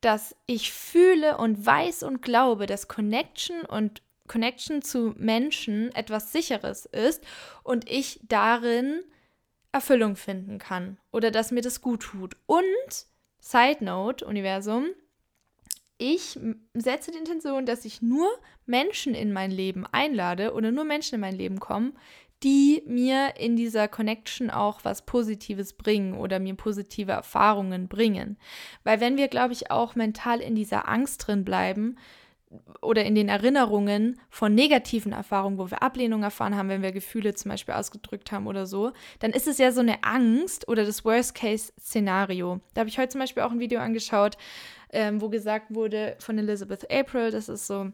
[0.00, 6.86] dass ich fühle und weiß und glaube, dass Connection und Connection zu Menschen etwas Sicheres
[6.86, 7.24] ist
[7.64, 9.02] und ich darin
[9.72, 12.36] Erfüllung finden kann oder dass mir das gut tut.
[12.46, 13.06] Und,
[13.38, 14.86] Side Note, Universum,
[15.98, 16.38] ich
[16.74, 18.28] setze die Intention, dass ich nur
[18.64, 21.92] Menschen in mein Leben einlade oder nur Menschen in mein Leben kommen,
[22.42, 28.38] die mir in dieser Connection auch was Positives bringen oder mir positive Erfahrungen bringen.
[28.82, 31.98] Weil wenn wir, glaube ich, auch mental in dieser Angst drin bleiben,
[32.82, 37.34] oder in den Erinnerungen von negativen Erfahrungen, wo wir Ablehnung erfahren haben, wenn wir Gefühle
[37.34, 41.04] zum Beispiel ausgedrückt haben oder so, dann ist es ja so eine Angst oder das
[41.04, 42.60] Worst-Case-Szenario.
[42.74, 44.36] Da habe ich heute zum Beispiel auch ein Video angeschaut,
[44.92, 47.92] ähm, wo gesagt wurde von Elizabeth April, das ist so,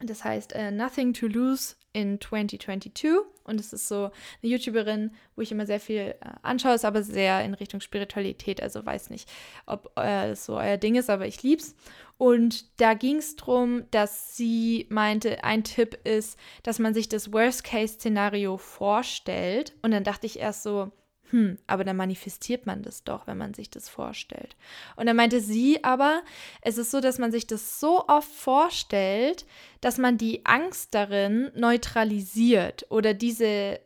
[0.00, 3.10] das heißt uh, Nothing to Lose in 2022
[3.44, 4.10] und es ist so
[4.42, 8.62] eine YouTuberin, wo ich immer sehr viel äh, anschaue, ist aber sehr in Richtung Spiritualität,
[8.62, 9.28] also weiß nicht,
[9.66, 11.74] ob äh, das so euer Ding ist, aber ich lieb's.
[12.16, 17.32] Und da ging es darum, dass sie meinte, ein Tipp ist, dass man sich das
[17.32, 19.74] Worst-Case-Szenario vorstellt.
[19.80, 20.92] Und dann dachte ich erst so,
[21.30, 24.56] hm, aber dann manifestiert man das doch, wenn man sich das vorstellt.
[24.96, 26.22] Und dann meinte sie aber,
[26.62, 29.46] es ist so, dass man sich das so oft vorstellt,
[29.80, 33.80] dass man die Angst darin neutralisiert oder diese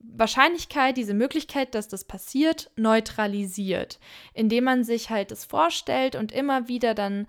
[0.00, 3.98] Wahrscheinlichkeit, diese Möglichkeit, dass das passiert, neutralisiert,
[4.32, 7.26] indem man sich halt das vorstellt und immer wieder dann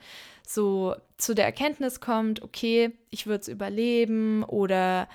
[0.48, 5.08] so zu der Erkenntnis kommt, okay, ich würde es überleben oder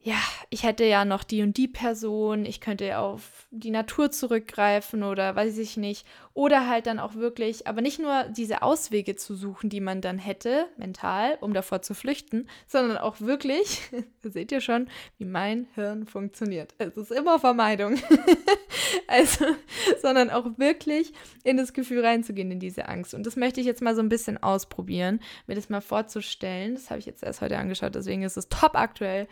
[0.00, 0.16] ja,
[0.48, 5.34] ich hätte ja noch die und die Person, ich könnte auf die Natur zurückgreifen oder
[5.34, 6.06] weiß ich nicht.
[6.34, 10.18] Oder halt dann auch wirklich, aber nicht nur diese Auswege zu suchen, die man dann
[10.18, 13.82] hätte, mental, um davor zu flüchten, sondern auch wirklich,
[14.22, 14.88] seht ihr schon,
[15.18, 16.74] wie mein Hirn funktioniert.
[16.78, 17.96] Es ist immer Vermeidung.
[19.08, 19.46] also,
[20.00, 23.14] sondern auch wirklich in das Gefühl reinzugehen, in diese Angst.
[23.14, 25.18] Und das möchte ich jetzt mal so ein bisschen ausprobieren,
[25.48, 26.76] mir das mal vorzustellen.
[26.76, 29.26] Das habe ich jetzt erst heute angeschaut, deswegen ist es top aktuell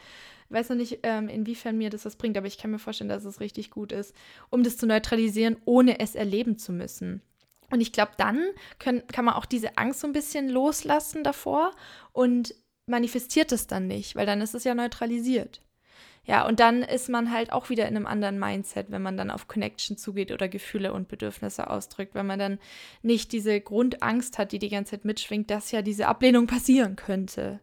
[0.51, 3.25] weiß noch nicht, ähm, inwiefern mir das was bringt, aber ich kann mir vorstellen, dass
[3.25, 4.15] es richtig gut ist,
[4.51, 7.23] um das zu neutralisieren, ohne es erleben zu müssen.
[7.71, 8.41] Und ich glaube, dann
[8.79, 11.73] können, kann man auch diese Angst so ein bisschen loslassen davor
[12.13, 12.55] und
[12.87, 15.61] manifestiert es dann nicht, weil dann ist es ja neutralisiert.
[16.27, 19.31] Ja, und dann ist man halt auch wieder in einem anderen Mindset, wenn man dann
[19.31, 22.59] auf Connection zugeht oder Gefühle und Bedürfnisse ausdrückt, wenn man dann
[23.03, 27.61] nicht diese Grundangst hat, die die ganze Zeit mitschwingt, dass ja diese Ablehnung passieren könnte,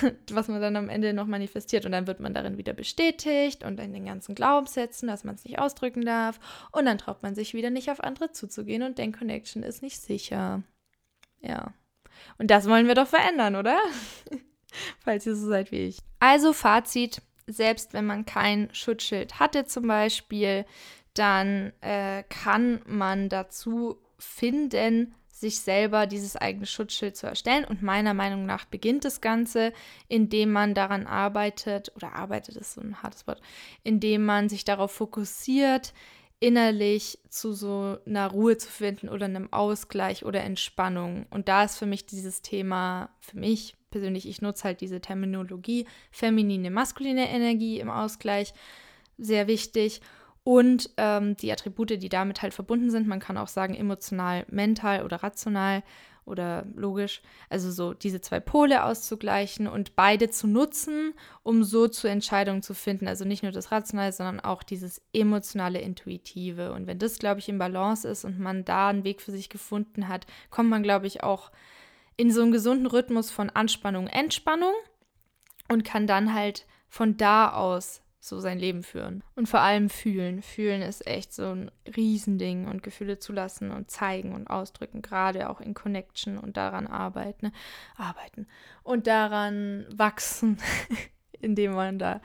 [0.32, 1.84] was man dann am Ende noch manifestiert.
[1.84, 5.44] Und dann wird man darin wieder bestätigt und in den ganzen Glaubenssätzen, dass man es
[5.44, 6.40] nicht ausdrücken darf.
[6.72, 10.00] Und dann traut man sich wieder nicht auf andere zuzugehen und denkt, Connection ist nicht
[10.00, 10.62] sicher.
[11.42, 11.74] Ja.
[12.38, 13.78] Und das wollen wir doch verändern, oder?
[15.00, 15.98] Falls ihr so seid wie ich.
[16.18, 17.20] Also Fazit,
[17.52, 20.64] selbst wenn man kein Schutzschild hatte zum Beispiel,
[21.14, 27.64] dann äh, kann man dazu finden, sich selber dieses eigene Schutzschild zu erstellen.
[27.64, 29.72] Und meiner Meinung nach beginnt das Ganze,
[30.06, 33.40] indem man daran arbeitet, oder arbeitet ist so ein hartes Wort,
[33.82, 35.94] indem man sich darauf fokussiert,
[36.40, 41.26] innerlich zu so einer Ruhe zu finden oder einem Ausgleich oder Entspannung.
[41.30, 45.86] Und da ist für mich dieses Thema, für mich persönlich, ich nutze halt diese Terminologie,
[46.10, 48.54] feminine, maskuline Energie im Ausgleich,
[49.18, 50.00] sehr wichtig.
[50.42, 55.04] Und ähm, die Attribute, die damit halt verbunden sind, man kann auch sagen emotional, mental
[55.04, 55.82] oder rational
[56.24, 62.08] oder logisch, also so diese zwei Pole auszugleichen und beide zu nutzen, um so zu
[62.08, 63.08] Entscheidungen zu finden.
[63.08, 66.72] Also nicht nur das Rationale, sondern auch dieses emotionale, intuitive.
[66.72, 69.48] Und wenn das, glaube ich, im Balance ist und man da einen Weg für sich
[69.48, 71.50] gefunden hat, kommt man, glaube ich, auch
[72.20, 74.74] in so einen gesunden Rhythmus von Anspannung, Entspannung
[75.68, 79.24] und kann dann halt von da aus so sein Leben führen.
[79.36, 80.42] Und vor allem fühlen.
[80.42, 85.62] Fühlen ist echt so ein Riesending und Gefühle zulassen und zeigen und ausdrücken, gerade auch
[85.62, 87.52] in Connection und daran arbeiten.
[87.96, 88.46] Arbeiten.
[88.82, 90.58] Und daran wachsen,
[91.40, 92.20] indem man da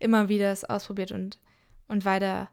[0.00, 1.38] immer wieder es ausprobiert und,
[1.86, 2.50] und weiter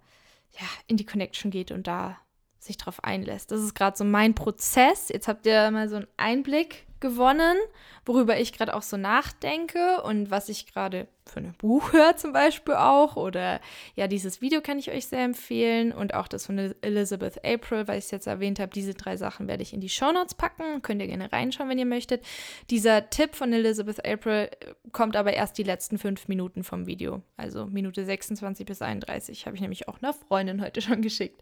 [0.52, 2.20] ja, in die Connection geht und da
[2.68, 3.52] sich drauf einlässt.
[3.52, 5.10] Das ist gerade so mein Prozess.
[5.10, 7.58] Jetzt habt ihr mal so einen Einblick gewonnen,
[8.06, 12.34] worüber ich gerade auch so nachdenke und was ich gerade für ein Buch höre zum
[12.34, 13.16] Beispiel auch.
[13.16, 13.60] Oder
[13.96, 18.00] ja, dieses Video kann ich euch sehr empfehlen und auch das von Elizabeth April, weil
[18.00, 18.72] ich es jetzt erwähnt habe.
[18.74, 20.82] Diese drei Sachen werde ich in die Shownotes packen.
[20.82, 22.26] Könnt ihr gerne reinschauen, wenn ihr möchtet.
[22.70, 27.22] Dieser Tipp von Elizabeth April äh, kommt aber erst die letzten fünf Minuten vom Video.
[27.36, 31.42] Also Minute 26 bis 31 habe ich nämlich auch einer Freundin heute schon geschickt.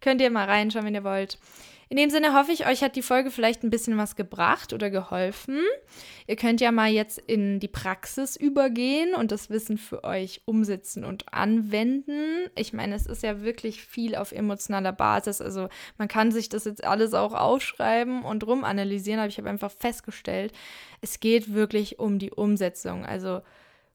[0.00, 1.38] Könnt ihr mal reinschauen, wenn ihr wollt.
[1.92, 4.90] In dem Sinne hoffe ich, euch hat die Folge vielleicht ein bisschen was gebracht oder
[4.90, 5.58] geholfen.
[6.28, 11.04] Ihr könnt ja mal jetzt in die Praxis übergehen und das Wissen für euch umsetzen
[11.04, 12.48] und anwenden.
[12.54, 15.40] Ich meine, es ist ja wirklich viel auf emotionaler Basis.
[15.40, 15.68] Also
[15.98, 20.52] man kann sich das jetzt alles auch aufschreiben und rumanalysieren, aber ich habe einfach festgestellt,
[21.00, 23.04] es geht wirklich um die Umsetzung.
[23.04, 23.40] Also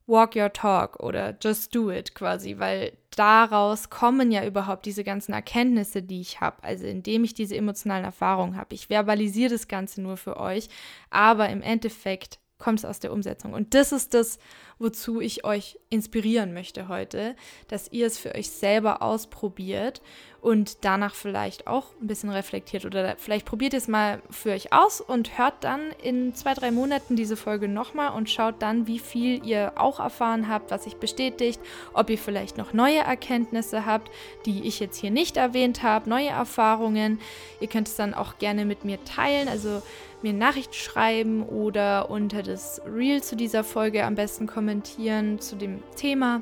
[0.08, 5.34] walk your talk oder just do it quasi, weil daraus kommen ja überhaupt diese ganzen
[5.34, 6.64] Erkenntnisse, die ich habe.
[6.64, 8.76] Also indem ich diese emotionalen Erfahrungen habe.
[8.76, 10.70] Ich verbalisiere das Ganze nur für euch,
[11.10, 13.54] aber im Endeffekt kommt es aus der Umsetzung.
[13.54, 14.38] Und das ist das,
[14.80, 17.36] wozu ich euch inspirieren möchte heute,
[17.68, 20.02] dass ihr es für euch selber ausprobiert
[20.46, 25.02] und danach vielleicht auch ein bisschen reflektiert oder vielleicht probiert es mal für euch aus
[25.02, 29.44] und hört dann in zwei, drei Monaten diese Folge nochmal und schaut dann, wie viel
[29.44, 31.60] ihr auch erfahren habt, was sich bestätigt,
[31.94, 34.12] ob ihr vielleicht noch neue Erkenntnisse habt,
[34.46, 37.20] die ich jetzt hier nicht erwähnt habe, neue Erfahrungen.
[37.60, 39.82] Ihr könnt es dann auch gerne mit mir teilen, also
[40.22, 45.84] mir Nachricht schreiben oder unter das Reel zu dieser Folge am besten kommentieren zu dem
[45.96, 46.42] Thema.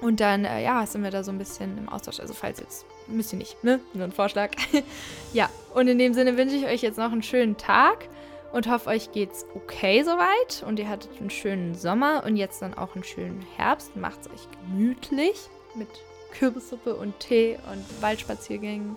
[0.00, 2.18] Und dann, äh, ja, sind wir da so ein bisschen im Austausch.
[2.18, 3.78] Also falls jetzt, müsst ihr nicht, ne?
[3.94, 4.50] Nur ein Vorschlag.
[5.32, 8.08] ja, und in dem Sinne wünsche ich euch jetzt noch einen schönen Tag
[8.52, 12.74] und hoffe, euch geht's okay soweit und ihr hattet einen schönen Sommer und jetzt dann
[12.74, 13.94] auch einen schönen Herbst.
[13.94, 15.88] Macht's euch gemütlich mit
[16.36, 18.96] Kürbissuppe und Tee und Waldspaziergängen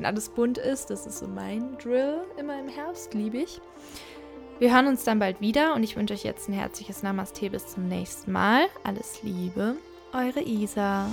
[0.00, 0.88] wenn alles bunt ist.
[0.88, 3.60] Das ist so mein Drill immer im Herbst, liebe ich.
[4.60, 7.66] Wir hören uns dann bald wieder und ich wünsche euch jetzt ein herzliches Namaste bis
[7.68, 8.66] zum nächsten Mal.
[8.84, 9.76] Alles Liebe,
[10.12, 11.06] eure Isa.